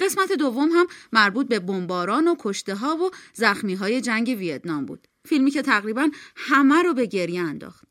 قسمت 0.02 0.32
دوم 0.32 0.70
هم 0.70 0.88
مربوط 1.14 1.48
به 1.48 1.60
بمباران 1.60 2.28
و 2.28 2.36
کشته 2.40 2.76
ها 2.76 2.96
و 2.96 3.12
زخمی 3.34 3.74
های 3.74 4.02
جنگ 4.02 4.28
ویتنام 4.28 4.86
بود. 4.86 5.08
فیلمی 5.26 5.52
که 5.52 5.62
تقریبا 5.62 6.10
همه 6.36 6.84
رو 6.84 6.94
به 6.94 7.06
گریه 7.06 7.42
انداخت. 7.42 7.90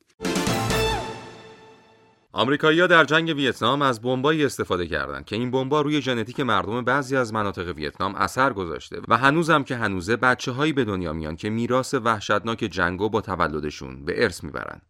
آمریکایی‌ها 2.32 2.86
در 2.86 3.04
جنگ 3.04 3.28
ویتنام 3.36 3.82
از 3.82 4.00
بمبایی 4.00 4.44
استفاده 4.44 4.86
کردند 4.86 5.24
که 5.24 5.36
این 5.36 5.50
بمبا 5.50 5.80
روی 5.80 6.02
ژنتیک 6.02 6.40
مردم 6.40 6.84
بعضی 6.84 7.16
از 7.16 7.32
مناطق 7.32 7.68
ویتنام 7.76 8.14
اثر 8.14 8.52
گذاشته 8.52 9.00
و 9.08 9.16
هنوزم 9.16 9.62
که 9.62 9.76
هنوزه 9.76 10.16
بچه‌هایی 10.16 10.72
به 10.72 10.84
دنیا 10.84 11.12
میان 11.12 11.36
که 11.36 11.50
میراث 11.50 11.94
وحشتناک 11.94 12.58
جنگو 12.58 13.08
با 13.08 13.20
تولدشون 13.20 14.04
به 14.04 14.24
ارث 14.24 14.44
می‌برن. 14.44 14.80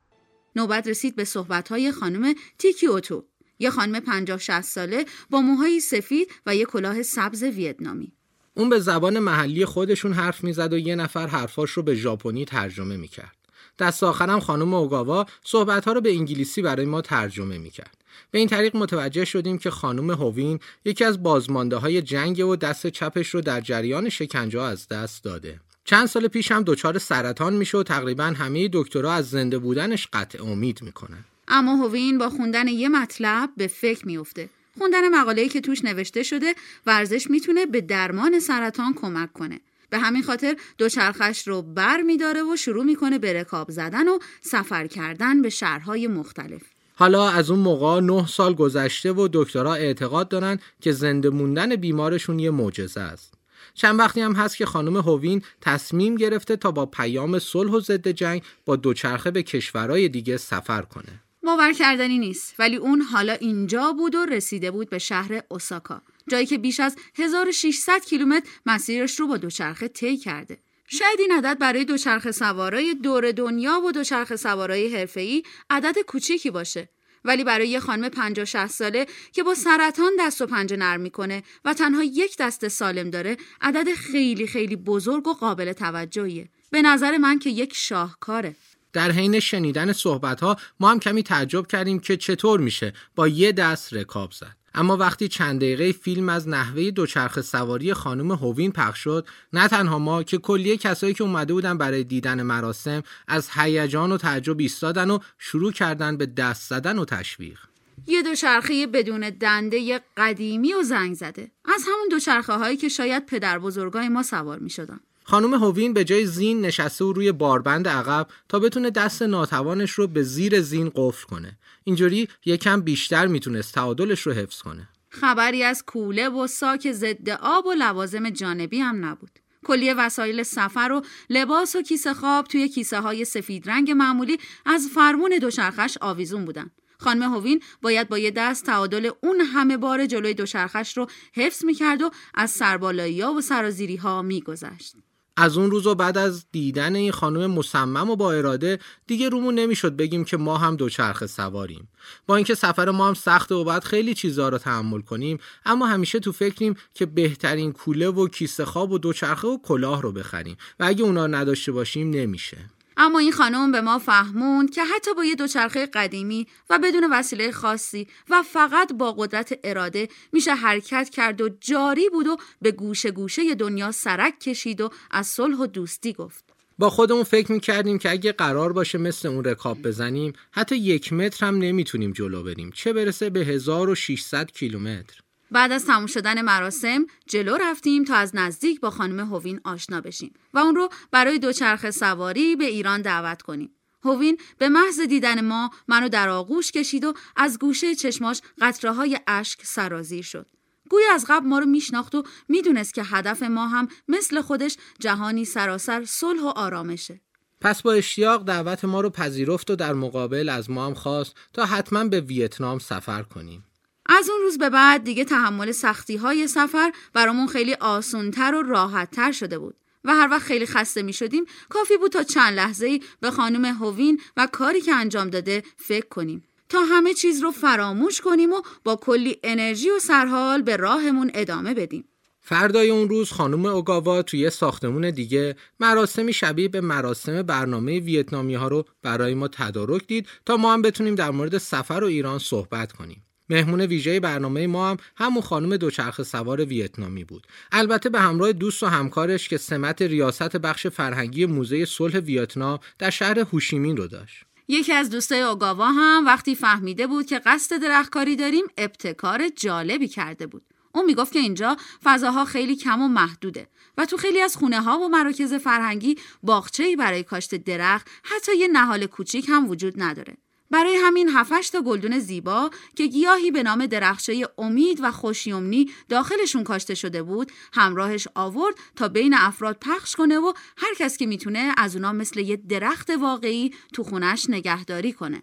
نوبت 0.56 0.88
رسید 0.88 1.16
به 1.16 1.24
صحبت‌های 1.24 1.92
خانم 1.92 2.34
تیکی 2.58 2.86
اوتو 2.86 3.24
یه 3.58 3.70
خانم 3.70 4.00
50 4.00 4.38
60 4.38 4.60
ساله 4.60 5.04
با 5.30 5.40
موهای 5.40 5.80
سفید 5.80 6.30
و 6.46 6.56
یه 6.56 6.64
کلاه 6.64 7.02
سبز 7.02 7.42
ویتنامی. 7.42 8.12
اون 8.54 8.68
به 8.68 8.78
زبان 8.78 9.18
محلی 9.18 9.64
خودشون 9.64 10.12
حرف 10.12 10.44
می‌زد 10.44 10.72
و 10.72 10.78
یه 10.78 10.94
نفر 10.94 11.26
حرفاش 11.26 11.70
رو 11.70 11.82
به 11.82 11.94
ژاپنی 11.94 12.44
ترجمه 12.44 12.96
می‌کرد. 12.96 13.36
دست 13.78 14.02
آخرم 14.02 14.40
خانم 14.40 14.74
اوگاوا 14.74 15.26
صحبت 15.44 15.84
ها 15.84 15.92
رو 15.92 16.00
به 16.00 16.10
انگلیسی 16.10 16.62
برای 16.62 16.86
ما 16.86 17.00
ترجمه 17.00 17.58
می‌کرد. 17.58 17.96
به 18.30 18.38
این 18.38 18.48
طریق 18.48 18.76
متوجه 18.76 19.24
شدیم 19.24 19.58
که 19.58 19.70
خانم 19.70 20.10
هووین 20.10 20.60
یکی 20.84 21.04
از 21.04 21.22
بازمانده 21.22 21.76
های 21.76 22.02
جنگ 22.02 22.46
و 22.46 22.56
دست 22.56 22.86
چپش 22.86 23.28
رو 23.28 23.40
در 23.40 23.60
جریان 23.60 24.08
شکنجه 24.08 24.60
از 24.60 24.88
دست 24.88 25.24
داده. 25.24 25.60
چند 25.84 26.06
سال 26.06 26.28
پیش 26.28 26.52
هم 26.52 26.62
دچار 26.62 26.98
سرطان 26.98 27.52
میشه 27.54 27.78
و 27.78 27.82
تقریبا 27.82 28.24
همه 28.24 28.68
دکترها 28.72 29.12
از 29.12 29.30
زنده 29.30 29.58
بودنش 29.58 30.08
قطع 30.12 30.44
امید 30.44 30.82
می‌کنن. 30.82 31.24
اما 31.48 31.76
هووین 31.76 32.18
با 32.18 32.30
خوندن 32.30 32.68
یه 32.68 32.88
مطلب 32.88 33.50
به 33.56 33.66
فکر 33.66 34.06
میفته. 34.06 34.48
خوندن 34.78 35.08
مقاله‌ای 35.08 35.48
که 35.48 35.60
توش 35.60 35.84
نوشته 35.84 36.22
شده 36.22 36.54
ورزش 36.86 37.30
می‌تونه 37.30 37.66
به 37.66 37.80
درمان 37.80 38.40
سرطان 38.40 38.94
کمک 38.94 39.32
کنه. 39.32 39.60
به 39.90 39.98
همین 39.98 40.22
خاطر 40.22 40.56
دوچرخش 40.78 41.48
رو 41.48 41.62
بر 41.62 42.00
میداره 42.00 42.42
و 42.42 42.56
شروع 42.56 42.84
می‌کنه 42.84 43.18
به 43.18 43.32
رکاب 43.32 43.70
زدن 43.70 44.08
و 44.08 44.18
سفر 44.40 44.86
کردن 44.86 45.42
به 45.42 45.48
شهرهای 45.48 46.06
مختلف. 46.06 46.62
حالا 46.94 47.28
از 47.28 47.50
اون 47.50 47.60
موقع 47.60 48.00
نه 48.00 48.26
سال 48.26 48.54
گذشته 48.54 49.12
و 49.12 49.28
دکترها 49.32 49.74
اعتقاد 49.74 50.28
دارن 50.28 50.58
که 50.80 50.92
زنده 50.92 51.30
موندن 51.30 51.76
بیمارشون 51.76 52.38
یه 52.38 52.50
معجزه 52.50 53.00
است. 53.00 53.34
چند 53.74 53.98
وقتی 53.98 54.20
هم 54.20 54.32
هست 54.32 54.56
که 54.56 54.66
خانم 54.66 54.96
هووین 54.96 55.42
تصمیم 55.60 56.14
گرفته 56.14 56.56
تا 56.56 56.70
با 56.70 56.86
پیام 56.86 57.38
صلح 57.38 57.70
و 57.70 57.80
ضد 57.80 58.08
جنگ 58.08 58.42
با 58.64 58.76
دوچرخه 58.76 59.30
به 59.30 59.42
کشورهای 59.42 60.08
دیگه 60.08 60.36
سفر 60.36 60.82
کنه. 60.82 61.22
باور 61.48 61.72
کردنی 61.72 62.18
نیست 62.18 62.54
ولی 62.58 62.76
اون 62.76 63.00
حالا 63.00 63.32
اینجا 63.32 63.92
بود 63.92 64.14
و 64.14 64.24
رسیده 64.24 64.70
بود 64.70 64.90
به 64.90 64.98
شهر 64.98 65.42
اوساکا 65.48 66.02
جایی 66.30 66.46
که 66.46 66.58
بیش 66.58 66.80
از 66.80 66.96
1600 67.18 68.04
کیلومتر 68.04 68.48
مسیرش 68.66 69.20
رو 69.20 69.26
با 69.26 69.36
دوچرخه 69.36 69.88
طی 69.88 70.16
کرده. 70.16 70.58
شاید 70.88 71.20
این 71.20 71.32
عدد 71.32 71.58
برای 71.58 71.84
دوچرخه 71.84 72.32
سوارای 72.32 72.94
دور 72.94 73.32
دنیا 73.32 73.80
و 73.80 73.92
دوچرخه 73.92 74.36
سوارای 74.36 74.96
حرفه‌ای 74.96 75.42
عدد 75.70 75.98
کوچیکی 75.98 76.50
باشه 76.50 76.88
ولی 77.24 77.44
برای 77.44 77.68
یه 77.68 77.80
خانم 77.80 78.08
50 78.08 78.44
60 78.44 78.66
ساله 78.66 79.06
که 79.32 79.42
با 79.42 79.54
سرطان 79.54 80.12
دست 80.20 80.42
و 80.42 80.46
پنجه 80.46 80.76
نرم 80.76 81.00
می‌کنه 81.00 81.42
و 81.64 81.74
تنها 81.74 82.02
یک 82.02 82.36
دست 82.36 82.68
سالم 82.68 83.10
داره 83.10 83.36
عدد 83.60 83.94
خیلی 83.94 84.46
خیلی 84.46 84.76
بزرگ 84.76 85.28
و 85.28 85.32
قابل 85.32 85.72
توجهیه. 85.72 86.48
به 86.70 86.82
نظر 86.82 87.16
من 87.16 87.38
که 87.38 87.50
یک 87.50 87.74
شاهکاره. 87.74 88.56
در 88.92 89.10
حین 89.10 89.40
شنیدن 89.40 89.92
صحبت 89.92 90.40
ها 90.40 90.56
ما 90.80 90.90
هم 90.90 91.00
کمی 91.00 91.22
تعجب 91.22 91.66
کردیم 91.66 91.98
که 91.98 92.16
چطور 92.16 92.60
میشه 92.60 92.92
با 93.16 93.28
یه 93.28 93.52
دست 93.52 93.94
رکاب 93.94 94.32
زد. 94.32 94.58
اما 94.74 94.96
وقتی 94.96 95.28
چند 95.28 95.60
دقیقه 95.60 95.92
فیلم 95.92 96.28
از 96.28 96.48
نحوه 96.48 96.90
دوچرخ 96.90 97.40
سواری 97.40 97.94
خانم 97.94 98.32
هووین 98.32 98.72
پخش 98.72 98.98
شد 98.98 99.26
نه 99.52 99.68
تنها 99.68 99.98
ما 99.98 100.22
که 100.22 100.38
کلیه 100.38 100.76
کسایی 100.76 101.14
که 101.14 101.24
اومده 101.24 101.52
بودن 101.52 101.78
برای 101.78 102.04
دیدن 102.04 102.42
مراسم 102.42 103.02
از 103.28 103.48
هیجان 103.54 104.12
و 104.12 104.16
تعجب 104.16 104.60
ایستادن 104.60 105.10
و 105.10 105.18
شروع 105.38 105.72
کردن 105.72 106.16
به 106.16 106.26
دست 106.26 106.68
زدن 106.70 106.98
و 106.98 107.04
تشویق. 107.04 107.58
یه 108.06 108.22
دوچرخه 108.22 108.86
بدون 108.86 109.30
دنده 109.30 110.00
قدیمی 110.16 110.74
و 110.74 110.82
زنگ 110.82 111.14
زده. 111.14 111.50
از 111.64 111.82
همون 111.86 112.08
دوچرخه 112.10 112.52
هایی 112.52 112.76
که 112.76 112.88
شاید 112.88 113.26
پدر 113.26 113.58
بزرگای 113.58 114.08
ما 114.08 114.22
سوار 114.22 114.58
می 114.58 114.70
شدن. 114.70 115.00
خانم 115.30 115.54
هووین 115.54 115.92
به 115.92 116.04
جای 116.04 116.26
زین 116.26 116.60
نشسته 116.60 117.04
و 117.04 117.12
روی 117.12 117.32
باربند 117.32 117.88
عقب 117.88 118.26
تا 118.48 118.58
بتونه 118.58 118.90
دست 118.90 119.22
ناتوانش 119.22 119.90
رو 119.90 120.06
به 120.06 120.22
زیر 120.22 120.60
زین 120.60 120.92
قفل 120.94 121.26
کنه. 121.26 121.58
اینجوری 121.84 122.28
یکم 122.44 122.80
بیشتر 122.80 123.26
می‌تونست 123.26 123.74
تعادلش 123.74 124.20
رو 124.20 124.32
حفظ 124.32 124.62
کنه. 124.62 124.88
خبری 125.08 125.62
از 125.62 125.84
کوله 125.86 126.28
و 126.28 126.46
ساک 126.46 126.92
ضد 126.92 127.30
آب 127.30 127.66
و 127.66 127.72
لوازم 127.72 128.30
جانبی 128.30 128.78
هم 128.78 129.04
نبود. 129.04 129.30
کلیه 129.64 129.94
وسایل 129.94 130.42
سفر 130.42 130.92
و 130.92 131.02
لباس 131.30 131.76
و 131.76 131.82
کیسه 131.82 132.14
خواب 132.14 132.46
توی 132.46 132.68
کیسه 132.68 133.00
های 133.00 133.24
سفید 133.24 133.70
رنگ 133.70 133.90
معمولی 133.90 134.38
از 134.66 134.88
فرمون 134.94 135.38
دوچرخش 135.40 135.98
آویزون 136.00 136.44
بودن. 136.44 136.70
خانم 136.98 137.34
هوین 137.34 137.62
باید 137.82 138.08
با 138.08 138.18
یه 138.18 138.30
دست 138.30 138.66
تعادل 138.66 139.10
اون 139.22 139.40
همه 139.40 139.76
بار 139.76 140.06
جلوی 140.06 140.34
دوچرخش 140.34 140.96
رو 140.96 141.06
حفظ 141.32 141.64
می‌کرد 141.64 142.02
و 142.02 142.10
از 142.34 142.50
سربالایی 142.50 143.20
ها 143.20 143.32
و 143.32 143.40
سرازیری 143.40 143.96
ها 143.96 144.22
میگذشت. 144.22 144.94
از 145.40 145.58
اون 145.58 145.70
روز 145.70 145.86
و 145.86 145.94
بعد 145.94 146.18
از 146.18 146.46
دیدن 146.52 146.94
این 146.94 147.12
خانم 147.12 147.50
مصمم 147.50 148.10
و 148.10 148.16
با 148.16 148.32
اراده 148.32 148.78
دیگه 149.06 149.28
رومون 149.28 149.54
نمی‌شد 149.54 149.96
بگیم 149.96 150.24
که 150.24 150.36
ما 150.36 150.58
هم 150.58 150.76
دوچرخه 150.76 151.26
سواریم. 151.26 151.88
با 152.26 152.36
اینکه 152.36 152.54
سفر 152.54 152.90
ما 152.90 153.08
هم 153.08 153.14
سخته 153.14 153.54
و 153.54 153.64
بعد 153.64 153.84
خیلی 153.84 154.14
چیزها 154.14 154.48
رو 154.48 154.58
تحمل 154.58 155.00
کنیم 155.00 155.38
اما 155.64 155.86
همیشه 155.86 156.20
تو 156.20 156.32
فکریم 156.32 156.76
که 156.94 157.06
بهترین 157.06 157.72
کوله 157.72 158.08
و 158.08 158.28
کیسه 158.28 158.64
خواب 158.64 158.92
و 158.92 158.98
دوچرخه 158.98 159.48
و 159.48 159.58
کلاه 159.62 160.02
رو 160.02 160.12
بخریم 160.12 160.56
و 160.80 160.84
اگه 160.84 161.04
اونا 161.04 161.26
نداشته 161.26 161.72
باشیم 161.72 162.10
نمیشه. 162.10 162.58
اما 163.00 163.18
این 163.18 163.32
خانم 163.32 163.72
به 163.72 163.80
ما 163.80 163.98
فهموند 163.98 164.70
که 164.70 164.84
حتی 164.84 165.14
با 165.14 165.24
یه 165.24 165.34
دوچرخه 165.34 165.86
قدیمی 165.86 166.46
و 166.70 166.78
بدون 166.78 167.08
وسیله 167.12 167.52
خاصی 167.52 168.08
و 168.30 168.42
فقط 168.42 168.92
با 168.92 169.12
قدرت 169.12 169.58
اراده 169.64 170.08
میشه 170.32 170.54
حرکت 170.54 171.10
کرد 171.10 171.40
و 171.40 171.48
جاری 171.60 172.08
بود 172.08 172.26
و 172.26 172.36
به 172.62 172.72
گوشه 172.72 173.10
گوشه 173.10 173.54
دنیا 173.54 173.92
سرک 173.92 174.40
کشید 174.40 174.80
و 174.80 174.90
از 175.10 175.26
صلح 175.26 175.56
و 175.56 175.66
دوستی 175.66 176.12
گفت. 176.12 176.44
با 176.78 176.90
خودمون 176.90 177.22
فکر 177.22 177.52
می‌کردیم 177.52 177.98
که 177.98 178.10
اگه 178.10 178.32
قرار 178.32 178.72
باشه 178.72 178.98
مثل 178.98 179.28
اون 179.28 179.44
رکاب 179.44 179.82
بزنیم 179.82 180.32
حتی 180.50 180.76
یک 180.76 181.12
متر 181.12 181.46
هم 181.46 181.58
نمی‌تونیم 181.58 182.12
جلو 182.12 182.42
بریم 182.42 182.70
چه 182.74 182.92
برسه 182.92 183.30
به 183.30 183.40
1600 183.40 184.50
کیلومتر 184.50 185.20
بعد 185.50 185.72
از 185.72 185.86
تموم 185.86 186.06
شدن 186.06 186.42
مراسم 186.42 187.06
جلو 187.26 187.56
رفتیم 187.56 188.04
تا 188.04 188.14
از 188.14 188.36
نزدیک 188.36 188.80
با 188.80 188.90
خانم 188.90 189.20
هوین 189.20 189.60
آشنا 189.64 190.00
بشیم 190.00 190.34
و 190.54 190.58
اون 190.58 190.74
رو 190.74 190.88
برای 191.10 191.38
دوچرخه 191.38 191.90
سواری 191.90 192.56
به 192.56 192.64
ایران 192.64 193.02
دعوت 193.02 193.42
کنیم. 193.42 193.70
هوین 194.04 194.38
به 194.58 194.68
محض 194.68 195.00
دیدن 195.00 195.44
ما 195.44 195.70
منو 195.88 196.08
در 196.08 196.28
آغوش 196.28 196.72
کشید 196.72 197.04
و 197.04 197.14
از 197.36 197.58
گوشه 197.58 197.94
چشماش 197.94 198.40
قطره 198.60 198.92
های 198.92 199.20
اشک 199.26 199.60
سرازیر 199.62 200.22
شد. 200.22 200.46
گویا 200.90 201.14
از 201.14 201.26
قبل 201.28 201.46
ما 201.46 201.58
رو 201.58 201.66
میشناخت 201.66 202.14
و 202.14 202.22
می‌دونست 202.48 202.94
که 202.94 203.02
هدف 203.02 203.42
ما 203.42 203.68
هم 203.68 203.88
مثل 204.08 204.40
خودش 204.40 204.76
جهانی 204.98 205.44
سراسر 205.44 206.04
صلح 206.04 206.42
و 206.42 206.46
آرامشه. 206.46 207.20
پس 207.60 207.82
با 207.82 207.92
اشتیاق 207.92 208.44
دعوت 208.44 208.84
ما 208.84 209.00
رو 209.00 209.10
پذیرفت 209.10 209.70
و 209.70 209.76
در 209.76 209.92
مقابل 209.94 210.48
از 210.48 210.70
ما 210.70 210.86
هم 210.86 210.94
خواست 210.94 211.34
تا 211.52 211.64
حتما 211.66 212.04
به 212.04 212.20
ویتنام 212.20 212.78
سفر 212.78 213.22
کنیم. 213.22 213.64
از 214.08 214.30
اون 214.30 214.40
روز 214.40 214.58
به 214.58 214.70
بعد 214.70 215.04
دیگه 215.04 215.24
تحمل 215.24 215.72
سختی 215.72 216.16
های 216.16 216.48
سفر 216.48 216.92
برامون 217.12 217.46
خیلی 217.46 217.74
آسونتر 217.74 218.54
و 218.54 218.62
راحتتر 218.62 219.32
شده 219.32 219.58
بود. 219.58 219.76
و 220.04 220.14
هر 220.14 220.28
وقت 220.30 220.42
خیلی 220.42 220.66
خسته 220.66 221.02
می 221.02 221.12
شدیم 221.12 221.44
کافی 221.68 221.96
بود 221.96 222.12
تا 222.12 222.22
چند 222.22 222.54
لحظه 222.54 222.86
ای 222.86 223.00
به 223.20 223.30
خانم 223.30 223.64
هوین 223.64 224.20
و 224.36 224.48
کاری 224.52 224.80
که 224.80 224.94
انجام 224.94 225.30
داده 225.30 225.62
فکر 225.76 226.08
کنیم 226.08 226.44
تا 226.68 226.78
همه 226.80 227.14
چیز 227.14 227.42
رو 227.42 227.50
فراموش 227.50 228.20
کنیم 228.20 228.52
و 228.52 228.62
با 228.84 228.96
کلی 228.96 229.36
انرژی 229.44 229.90
و 229.90 229.98
سرحال 229.98 230.62
به 230.62 230.76
راهمون 230.76 231.30
ادامه 231.34 231.74
بدیم. 231.74 232.04
فردای 232.40 232.90
اون 232.90 233.08
روز 233.08 233.32
خانم 233.32 233.66
اوگاوا 233.66 234.22
توی 234.22 234.50
ساختمون 234.50 235.10
دیگه 235.10 235.56
مراسمی 235.80 236.32
شبیه 236.32 236.68
به 236.68 236.80
مراسم 236.80 237.42
برنامه 237.42 238.00
ویتنامی 238.00 238.54
ها 238.54 238.68
رو 238.68 238.84
برای 239.02 239.34
ما 239.34 239.48
تدارک 239.48 240.06
دید 240.06 240.26
تا 240.46 240.56
ما 240.56 240.72
هم 240.72 240.82
بتونیم 240.82 241.14
در 241.14 241.30
مورد 241.30 241.58
سفر 241.58 242.00
و 242.02 242.06
ایران 242.06 242.38
صحبت 242.38 242.92
کنیم. 242.92 243.27
مهمون 243.50 243.80
ویژه 243.80 244.20
برنامه 244.20 244.66
ما 244.66 244.90
هم 244.90 244.96
همون 245.16 245.42
خانم 245.42 245.76
دوچرخه 245.76 246.22
سوار 246.22 246.64
ویتنامی 246.64 247.24
بود. 247.24 247.46
البته 247.72 248.08
به 248.08 248.20
همراه 248.20 248.52
دوست 248.52 248.82
و 248.82 248.86
همکارش 248.86 249.48
که 249.48 249.56
سمت 249.56 250.02
ریاست 250.02 250.56
بخش 250.56 250.86
فرهنگی 250.86 251.46
موزه 251.46 251.84
صلح 251.84 252.18
ویتنام 252.18 252.78
در 252.98 253.10
شهر 253.10 253.38
هوشیمین 253.38 253.96
رو 253.96 254.06
داشت. 254.06 254.44
یکی 254.68 254.92
از 254.92 255.10
دوستای 255.10 255.40
اوگاوا 255.42 255.86
هم 255.86 256.26
وقتی 256.26 256.54
فهمیده 256.54 257.06
بود 257.06 257.26
که 257.26 257.38
قصد 257.38 257.82
درختکاری 257.82 258.36
داریم 258.36 258.64
ابتکار 258.78 259.48
جالبی 259.48 260.08
کرده 260.08 260.46
بود. 260.46 260.62
اون 260.94 261.04
می‌گفت 261.04 261.32
که 261.32 261.38
اینجا 261.38 261.76
فضاها 262.04 262.44
خیلی 262.44 262.76
کم 262.76 263.02
و 263.02 263.08
محدوده 263.08 263.68
و 263.98 264.06
تو 264.06 264.16
خیلی 264.16 264.40
از 264.40 264.56
خونه 264.56 264.80
ها 264.80 264.98
و 264.98 265.08
مراکز 265.08 265.54
فرهنگی 265.54 266.16
باغچه‌ای 266.42 266.96
برای 266.96 267.22
کاشت 267.22 267.54
درخت 267.54 268.08
حتی 268.22 268.56
یه 268.56 268.68
نهال 268.68 269.06
کوچیک 269.06 269.46
هم 269.48 269.70
وجود 269.70 269.94
نداره. 269.96 270.36
برای 270.70 270.96
همین 271.04 271.28
هفتش 271.28 271.70
تا 271.70 271.82
گلدون 271.82 272.18
زیبا 272.18 272.70
که 272.96 273.06
گیاهی 273.06 273.50
به 273.50 273.62
نام 273.62 273.86
درخشه 273.86 274.32
امید 274.58 274.98
و 275.02 275.12
خوشیومنی 275.12 275.90
داخلشون 276.08 276.64
کاشته 276.64 276.94
شده 276.94 277.22
بود 277.22 277.52
همراهش 277.72 278.28
آورد 278.34 278.74
تا 278.96 279.08
بین 279.08 279.34
افراد 279.34 279.76
پخش 279.80 280.16
کنه 280.16 280.38
و 280.38 280.52
هر 280.76 280.94
کس 280.98 281.16
که 281.16 281.26
می‌تونه 281.26 281.74
از 281.76 281.96
اونا 281.96 282.12
مثل 282.12 282.40
یه 282.40 282.56
درخت 282.56 283.10
واقعی 283.10 283.74
تو 283.92 284.02
خونش 284.02 284.46
نگهداری 284.48 285.12
کنه. 285.12 285.42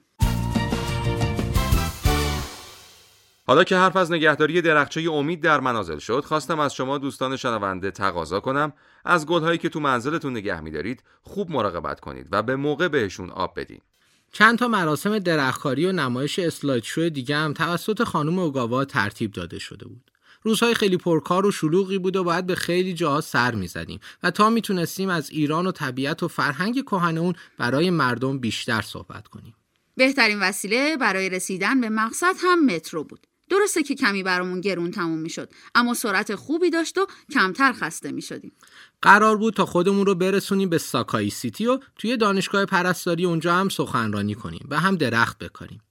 حالا 3.48 3.64
که 3.64 3.76
حرف 3.76 3.96
از 3.96 4.12
نگهداری 4.12 4.62
درخچه 4.62 5.12
امید 5.12 5.42
در 5.42 5.60
منازل 5.60 5.98
شد 5.98 6.24
خواستم 6.26 6.60
از 6.60 6.74
شما 6.74 6.98
دوستان 6.98 7.36
شنونده 7.38 7.92
تقاضا 7.92 8.40
کنم. 8.40 8.74
از 9.06 9.26
گلهایی 9.26 9.58
که 9.58 9.70
تو 9.70 9.80
منزلتون 9.80 10.32
نگه 10.32 10.62
میدارید 10.62 11.04
خوب 11.22 11.52
مراقبت 11.52 12.00
کنید 12.00 12.28
و 12.32 12.44
به 12.44 12.56
موقع 12.56 12.88
بهشون 12.88 13.30
آب 13.30 13.60
بدین. 13.60 13.80
چند 14.32 14.58
تا 14.58 14.68
مراسم 14.68 15.20
درختکاری 15.20 15.86
و 15.86 15.92
نمایش 15.92 16.40
اسلایدشو 16.40 17.10
دیگه 17.10 17.38
هم 17.38 17.54
توسط 17.54 18.04
خانم 18.04 18.40
اوگاوا 18.40 18.86
ترتیب 18.86 19.32
داده 19.32 19.60
شده 19.60 19.88
بود. 19.88 20.12
روزهای 20.42 20.74
خیلی 20.74 20.98
پرکار 20.98 21.46
و 21.46 21.52
شلوغی 21.52 21.98
بود 21.98 22.16
و 22.16 22.24
باید 22.24 22.46
به 22.46 22.56
خیلی 22.56 22.94
جاها 22.94 23.22
سر 23.22 23.56
می‌زدیم 23.56 24.00
و 24.24 24.32
تا 24.32 24.50
می‌تونستیم 24.50 25.10
از 25.10 25.30
ایران 25.30 25.68
و 25.68 25.72
طبیعت 25.72 26.24
و 26.24 26.28
فرهنگ 26.28 26.84
کهن 26.84 27.18
اون 27.18 27.34
برای 27.58 27.90
مردم 27.90 28.40
بیشتر 28.40 28.82
صحبت 28.82 29.28
کنیم. 29.28 29.56
بهترین 29.96 30.40
وسیله 30.40 30.98
برای 30.98 31.30
رسیدن 31.30 31.82
به 31.82 31.90
مقصد 31.90 32.36
هم 32.38 32.66
مترو 32.66 33.04
بود. 33.04 33.28
درسته 33.50 33.84
که 33.84 33.96
کمی 33.96 34.24
برامون 34.24 34.62
گرون 34.62 34.92
تموم 34.92 35.20
می‌شد 35.20 35.50
اما 35.76 35.94
سرعت 35.94 36.36
خوبی 36.36 36.70
داشت 36.70 36.98
و 36.98 37.08
کمتر 37.34 37.74
خسته 37.74 38.12
می‌شدیم. 38.12 38.52
قرار 39.02 39.38
بود 39.38 39.54
تا 39.54 39.66
خودمون 39.66 40.06
رو 40.06 40.16
برسونیم 40.16 40.70
به 40.70 40.78
ساکای 40.78 41.30
سیتی 41.30 41.68
و 41.68 41.80
توی 41.96 42.18
دانشگاه 42.18 42.66
پرستاری 42.66 43.26
اونجا 43.26 43.56
هم 43.56 43.70
سخنرانی 43.70 44.36
کنیم 44.36 44.68
و 44.70 44.80
هم 44.80 44.96
درخت 44.96 45.38
بکاریم. 45.38 45.82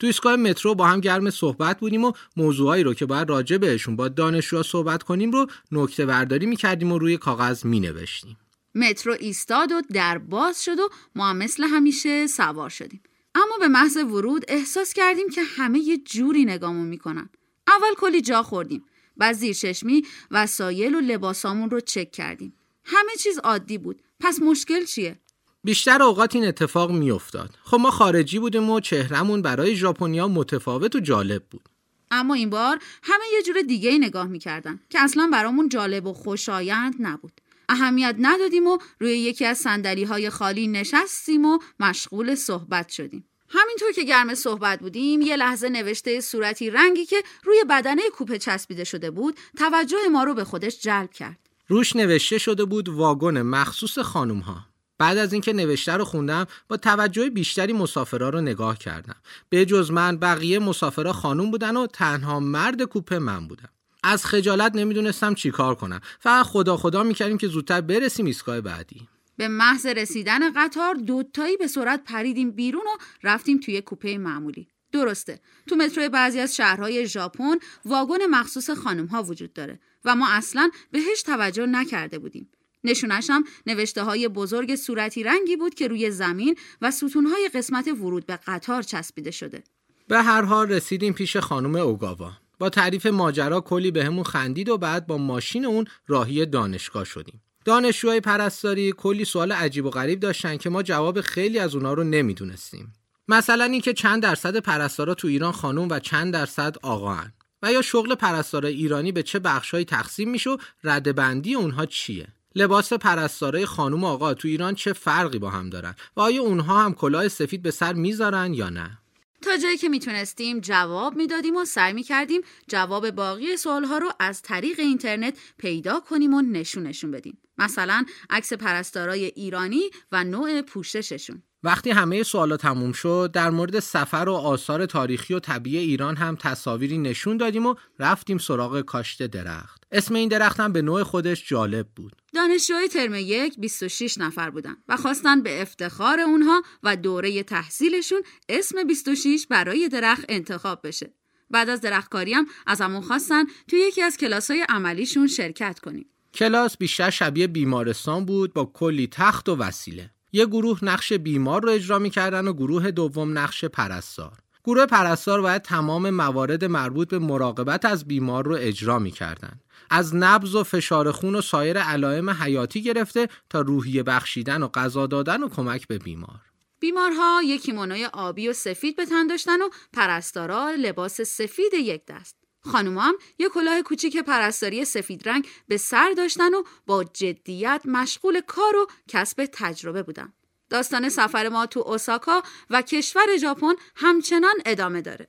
تو 0.00 0.06
ایستگاه 0.06 0.36
مترو 0.36 0.74
با 0.74 0.86
هم 0.86 1.00
گرم 1.00 1.30
صحبت 1.30 1.80
بودیم 1.80 2.04
و 2.04 2.12
موضوعایی 2.36 2.84
رو 2.84 2.94
که 2.94 3.06
باید 3.06 3.28
راجع 3.30 3.56
بهشون 3.56 3.96
با 3.96 4.08
دانشجوها 4.08 4.62
صحبت 4.62 5.02
کنیم 5.02 5.30
رو 5.30 5.46
نکته 5.72 6.06
برداری 6.06 6.46
می‌کردیم 6.46 6.92
و 6.92 6.98
روی 6.98 7.16
کاغذ 7.16 7.66
مینوشتیم. 7.66 8.36
مترو 8.74 9.16
ایستاد 9.20 9.72
و 9.72 9.82
در 9.92 10.18
باز 10.18 10.64
شد 10.64 10.78
و 10.78 10.88
ما 11.14 11.32
مثل 11.32 11.64
همیشه 11.64 12.26
سوار 12.26 12.70
شدیم. 12.70 13.02
اما 13.34 13.58
به 13.60 13.68
محض 13.68 13.96
ورود 13.96 14.44
احساس 14.48 14.92
کردیم 14.92 15.28
که 15.28 15.42
همه 15.42 15.78
یه 15.78 15.98
جوری 15.98 16.44
نگامون 16.44 16.86
می‌کنن. 16.86 17.30
اول 17.68 17.94
کلی 17.96 18.20
جا 18.20 18.42
خوردیم. 18.42 18.84
بعد 19.16 19.34
زیر 19.34 19.54
چشمی 19.54 20.02
وسایل 20.30 20.94
و 20.94 21.00
لباسامون 21.00 21.70
رو 21.70 21.80
چک 21.80 22.10
کردیم. 22.10 22.54
همه 22.84 23.12
چیز 23.18 23.38
عادی 23.38 23.78
بود. 23.78 24.02
پس 24.20 24.42
مشکل 24.42 24.84
چیه؟ 24.84 25.18
بیشتر 25.64 26.02
اوقات 26.02 26.34
این 26.34 26.44
اتفاق 26.44 26.90
میافتاد. 26.90 27.58
خب 27.62 27.76
ما 27.76 27.90
خارجی 27.90 28.38
بودیم 28.38 28.70
و 28.70 28.80
چهرمون 28.80 29.42
برای 29.42 29.76
ژاپنیا 29.76 30.28
متفاوت 30.28 30.96
و 30.96 31.00
جالب 31.00 31.42
بود. 31.50 31.68
اما 32.10 32.34
این 32.34 32.50
بار 32.50 32.78
همه 33.02 33.24
یه 33.32 33.42
جور 33.42 33.62
دیگه 33.62 33.90
ای 33.90 33.98
نگاه 33.98 34.26
می‌کردن 34.26 34.80
که 34.90 35.00
اصلا 35.00 35.28
برامون 35.32 35.68
جالب 35.68 36.06
و 36.06 36.12
خوشایند 36.12 36.94
نبود. 37.00 37.40
اهمیت 37.68 38.16
ندادیم 38.18 38.66
و 38.66 38.78
روی 39.00 39.18
یکی 39.18 39.44
از 39.44 39.58
سندلی 39.58 40.04
های 40.04 40.30
خالی 40.30 40.68
نشستیم 40.68 41.44
و 41.44 41.58
مشغول 41.80 42.34
صحبت 42.34 42.88
شدیم. 42.88 43.24
همینطور 43.48 43.92
که 43.92 44.04
گرم 44.04 44.34
صحبت 44.34 44.80
بودیم 44.80 45.22
یه 45.22 45.36
لحظه 45.36 45.68
نوشته 45.68 46.20
صورتی 46.20 46.70
رنگی 46.70 47.06
که 47.06 47.22
روی 47.44 47.64
بدنه 47.70 48.02
کوپه 48.12 48.38
چسبیده 48.38 48.84
شده 48.84 49.10
بود 49.10 49.38
توجه 49.58 50.08
ما 50.12 50.24
رو 50.24 50.34
به 50.34 50.44
خودش 50.44 50.80
جلب 50.80 51.10
کرد. 51.10 51.38
روش 51.68 51.96
نوشته 51.96 52.38
شده 52.38 52.64
بود 52.64 52.88
واگن 52.88 53.42
مخصوص 53.42 53.98
خانم 53.98 54.38
ها 54.38 54.66
بعد 54.98 55.18
از 55.18 55.32
اینکه 55.32 55.52
نوشته 55.52 55.92
رو 55.92 56.04
خوندم 56.04 56.46
با 56.68 56.76
توجه 56.76 57.30
بیشتری 57.30 57.72
مسافرها 57.72 58.28
رو 58.28 58.40
نگاه 58.40 58.78
کردم. 58.78 59.16
به 59.48 59.66
جز 59.66 59.90
من 59.90 60.16
بقیه 60.16 60.58
مسافرها 60.58 61.12
خانم 61.12 61.50
بودن 61.50 61.76
و 61.76 61.86
تنها 61.86 62.40
مرد 62.40 62.82
کوپه 62.82 63.18
من 63.18 63.48
بودم 63.48 63.68
از 64.02 64.26
خجالت 64.26 64.76
نمی‌دونستم 64.76 65.34
چیکار 65.34 65.74
کنم. 65.74 66.00
فقط 66.20 66.46
خدا 66.46 66.76
خدا 66.76 67.02
می‌کردیم 67.02 67.38
که 67.38 67.48
زودتر 67.48 67.80
برسیم 67.80 68.26
ایستگاه 68.26 68.60
بعدی. 68.60 69.08
به 69.36 69.48
محض 69.48 69.86
رسیدن 69.86 70.52
قطار 70.52 70.94
دوتایی 70.94 71.56
به 71.56 71.66
سرعت 71.66 72.04
پریدیم 72.04 72.50
بیرون 72.50 72.82
و 72.82 72.96
رفتیم 73.22 73.60
توی 73.60 73.80
کوپه 73.80 74.18
معمولی. 74.18 74.68
درسته 74.92 75.40
تو 75.66 75.76
مترو 75.76 76.08
بعضی 76.08 76.40
از 76.40 76.56
شهرهای 76.56 77.06
ژاپن 77.06 77.54
واگن 77.84 78.26
مخصوص 78.30 78.70
خانم 78.70 79.06
ها 79.06 79.22
وجود 79.22 79.52
داره 79.52 79.80
و 80.04 80.16
ما 80.16 80.28
اصلا 80.28 80.70
بهش 80.90 81.22
توجه 81.22 81.66
نکرده 81.66 82.18
بودیم. 82.18 82.48
نشونش 82.84 83.30
هم 83.30 83.44
نوشته 83.66 84.02
های 84.02 84.28
بزرگ 84.28 84.76
صورتی 84.76 85.22
رنگی 85.22 85.56
بود 85.56 85.74
که 85.74 85.88
روی 85.88 86.10
زمین 86.10 86.56
و 86.82 86.90
ستون 86.90 87.26
های 87.26 87.50
قسمت 87.54 87.88
ورود 87.88 88.26
به 88.26 88.38
قطار 88.46 88.82
چسبیده 88.82 89.30
شده. 89.30 89.64
به 90.08 90.22
هر 90.22 90.42
حال 90.42 90.68
رسیدیم 90.68 91.12
پیش 91.12 91.36
خانم 91.36 91.74
اوگاوا. 91.76 92.41
با 92.62 92.68
تعریف 92.68 93.06
ماجرا 93.06 93.60
کلی 93.60 93.90
بهمون 93.90 94.24
خندید 94.24 94.68
و 94.68 94.78
بعد 94.78 95.06
با 95.06 95.18
ماشین 95.18 95.64
اون 95.64 95.84
راهی 96.06 96.46
دانشگاه 96.46 97.04
شدیم. 97.04 97.42
دانشجوهای 97.64 98.20
پرستاری 98.20 98.92
کلی 98.96 99.24
سوال 99.24 99.52
عجیب 99.52 99.86
و 99.86 99.90
غریب 99.90 100.20
داشتن 100.20 100.56
که 100.56 100.70
ما 100.70 100.82
جواب 100.82 101.20
خیلی 101.20 101.58
از 101.58 101.74
اونا 101.74 101.92
رو 101.92 102.04
نمی‌دونستیم. 102.04 102.92
مثلا 103.28 103.64
اینکه 103.64 103.92
چند 103.92 104.22
درصد 104.22 104.56
پرستارا 104.56 105.14
تو 105.14 105.28
ایران 105.28 105.52
خانم 105.52 105.88
و 105.90 105.98
چند 105.98 106.32
درصد 106.32 106.76
آقا 106.82 107.14
هن. 107.14 107.32
و 107.62 107.72
یا 107.72 107.82
شغل 107.82 108.14
پرستار 108.14 108.66
ایرانی 108.66 109.12
به 109.12 109.22
چه 109.22 109.38
بخشهایی 109.38 109.84
تقسیم 109.84 110.30
میشه 110.30 110.50
و 110.50 110.56
ردبندی 110.84 111.54
اونها 111.54 111.86
چیه؟ 111.86 112.28
لباس 112.54 112.92
پرستاره 112.92 113.66
خانم 113.66 114.04
و 114.04 114.06
آقا 114.06 114.34
تو 114.34 114.48
ایران 114.48 114.74
چه 114.74 114.92
فرقی 114.92 115.38
با 115.38 115.50
هم 115.50 115.70
دارن؟ 115.70 115.94
و 116.16 116.20
آیا 116.20 116.42
اونها 116.42 116.84
هم 116.84 116.94
کلاه 116.94 117.28
سفید 117.28 117.62
به 117.62 117.70
سر 117.70 117.92
می‌ذارن 117.92 118.54
یا 118.54 118.68
نه؟ 118.68 118.98
تا 119.42 119.56
جایی 119.56 119.76
که 119.76 119.88
می‌تونستیم 119.88 120.60
جواب 120.60 121.16
می‌دادیم 121.16 121.56
و 121.56 121.64
سعی 121.64 121.92
می‌کردیم 121.92 122.40
جواب 122.68 123.10
باقی 123.10 123.56
سوالها 123.56 123.98
رو 123.98 124.12
از 124.20 124.42
طریق 124.42 124.80
اینترنت 124.80 125.38
پیدا 125.58 126.00
کنیم 126.00 126.34
و 126.34 126.42
نشونشون 126.42 127.10
بدیم. 127.10 127.38
مثلا 127.58 128.04
عکس 128.30 128.52
پرستارای 128.52 129.24
ایرانی 129.24 129.90
و 130.12 130.24
نوع 130.24 130.62
پوشششون. 130.62 131.42
وقتی 131.64 131.90
همه 131.90 132.22
سوالا 132.22 132.56
تموم 132.56 132.92
شد 132.92 133.30
در 133.34 133.50
مورد 133.50 133.80
سفر 133.80 134.24
و 134.28 134.32
آثار 134.32 134.86
تاریخی 134.86 135.34
و 135.34 135.38
طبیعی 135.38 135.78
ایران 135.78 136.16
هم 136.16 136.36
تصاویری 136.36 136.98
نشون 136.98 137.36
دادیم 137.36 137.66
و 137.66 137.74
رفتیم 137.98 138.38
سراغ 138.38 138.80
کاشت 138.80 139.22
درخت. 139.22 139.84
اسم 139.92 140.14
این 140.14 140.28
درخت 140.28 140.60
هم 140.60 140.72
به 140.72 140.82
نوع 140.82 141.02
خودش 141.02 141.48
جالب 141.48 141.86
بود. 141.96 142.12
دانشجوهای 142.34 142.88
ترم 142.88 143.14
یک 143.14 143.54
26 143.58 144.18
نفر 144.18 144.50
بودن 144.50 144.76
و 144.88 144.96
خواستن 144.96 145.42
به 145.42 145.62
افتخار 145.62 146.20
اونها 146.20 146.62
و 146.82 146.96
دوره 146.96 147.42
تحصیلشون 147.42 148.22
اسم 148.48 148.84
26 148.84 149.46
برای 149.50 149.88
درخت 149.88 150.24
انتخاب 150.28 150.86
بشه. 150.86 151.14
بعد 151.50 151.68
از 151.68 151.80
درختکاری 151.80 152.32
هم 152.32 152.46
از 152.66 152.80
همون 152.80 153.00
خواستن 153.00 153.44
توی 153.68 153.78
یکی 153.78 154.02
از 154.02 154.16
کلاس‌های 154.16 154.66
عملیشون 154.68 155.26
شرکت 155.26 155.78
کنیم. 155.78 156.06
کلاس 156.34 156.76
بیشتر 156.76 157.10
شبیه 157.10 157.46
بیمارستان 157.46 158.24
بود 158.24 158.54
با 158.54 158.64
کلی 158.64 159.06
تخت 159.06 159.48
و 159.48 159.56
وسیله. 159.56 160.10
یه 160.32 160.46
گروه 160.46 160.78
نقش 160.84 161.12
بیمار 161.12 161.62
رو 161.62 161.70
اجرا 161.70 161.98
می‌کردن 161.98 162.48
و 162.48 162.52
گروه 162.52 162.90
دوم 162.90 163.38
نقش 163.38 163.64
پرستار. 163.64 164.32
گروه 164.64 164.86
پرستار 164.86 165.42
باید 165.42 165.62
تمام 165.62 166.10
موارد 166.10 166.64
مربوط 166.64 167.08
به 167.08 167.18
مراقبت 167.18 167.84
از 167.84 168.04
بیمار 168.04 168.44
رو 168.44 168.56
اجرا 168.60 168.98
می‌کردن. 168.98 169.60
از 169.90 170.14
نبض 170.14 170.54
و 170.54 170.64
فشار 170.64 171.12
خون 171.12 171.34
و 171.34 171.40
سایر 171.40 171.78
علائم 171.78 172.30
حیاتی 172.30 172.82
گرفته 172.82 173.28
تا 173.50 173.60
روحیه 173.60 174.02
بخشیدن 174.02 174.62
و 174.62 174.68
غذا 174.68 175.06
دادن 175.06 175.42
و 175.42 175.48
کمک 175.48 175.88
به 175.88 175.98
بیمار. 175.98 176.40
بیمارها 176.80 177.42
یک 177.44 177.62
کیمونوی 177.62 178.04
آبی 178.04 178.48
و 178.48 178.52
سفید 178.52 178.96
به 178.96 179.06
تن 179.06 179.26
داشتن 179.26 179.62
و 179.62 179.68
پرستارا 179.92 180.70
لباس 180.78 181.20
سفید 181.20 181.74
یک 181.74 182.02
دست. 182.06 182.41
خانوما 182.64 183.02
هم 183.02 183.14
یه 183.38 183.48
کلاه 183.48 183.82
کوچیک 183.82 184.16
پرستاری 184.16 184.84
سفید 184.84 185.28
رنگ 185.28 185.46
به 185.68 185.76
سر 185.76 186.12
داشتن 186.16 186.54
و 186.54 186.62
با 186.86 187.04
جدیت 187.04 187.82
مشغول 187.84 188.40
کار 188.40 188.76
و 188.76 188.86
کسب 189.08 189.48
تجربه 189.52 190.02
بودن. 190.02 190.32
داستان 190.70 191.08
سفر 191.08 191.48
ما 191.48 191.66
تو 191.66 191.80
اوساکا 191.80 192.42
و 192.70 192.82
کشور 192.82 193.36
ژاپن 193.40 193.74
همچنان 193.96 194.54
ادامه 194.66 195.00
داره. 195.00 195.28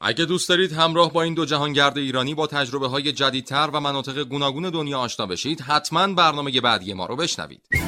اگه 0.00 0.24
دوست 0.24 0.48
دارید 0.48 0.72
همراه 0.72 1.12
با 1.12 1.22
این 1.22 1.34
دو 1.34 1.44
جهانگرد 1.44 1.98
ایرانی 1.98 2.34
با 2.34 2.46
تجربه 2.46 2.88
های 2.88 3.12
جدیدتر 3.12 3.70
و 3.72 3.80
مناطق 3.80 4.24
گوناگون 4.24 4.70
دنیا 4.70 4.98
آشنا 4.98 5.26
بشید 5.26 5.60
حتما 5.60 6.14
برنامه 6.14 6.60
بعدی 6.60 6.94
ما 6.94 7.06
رو 7.06 7.16
بشنوید 7.16 7.87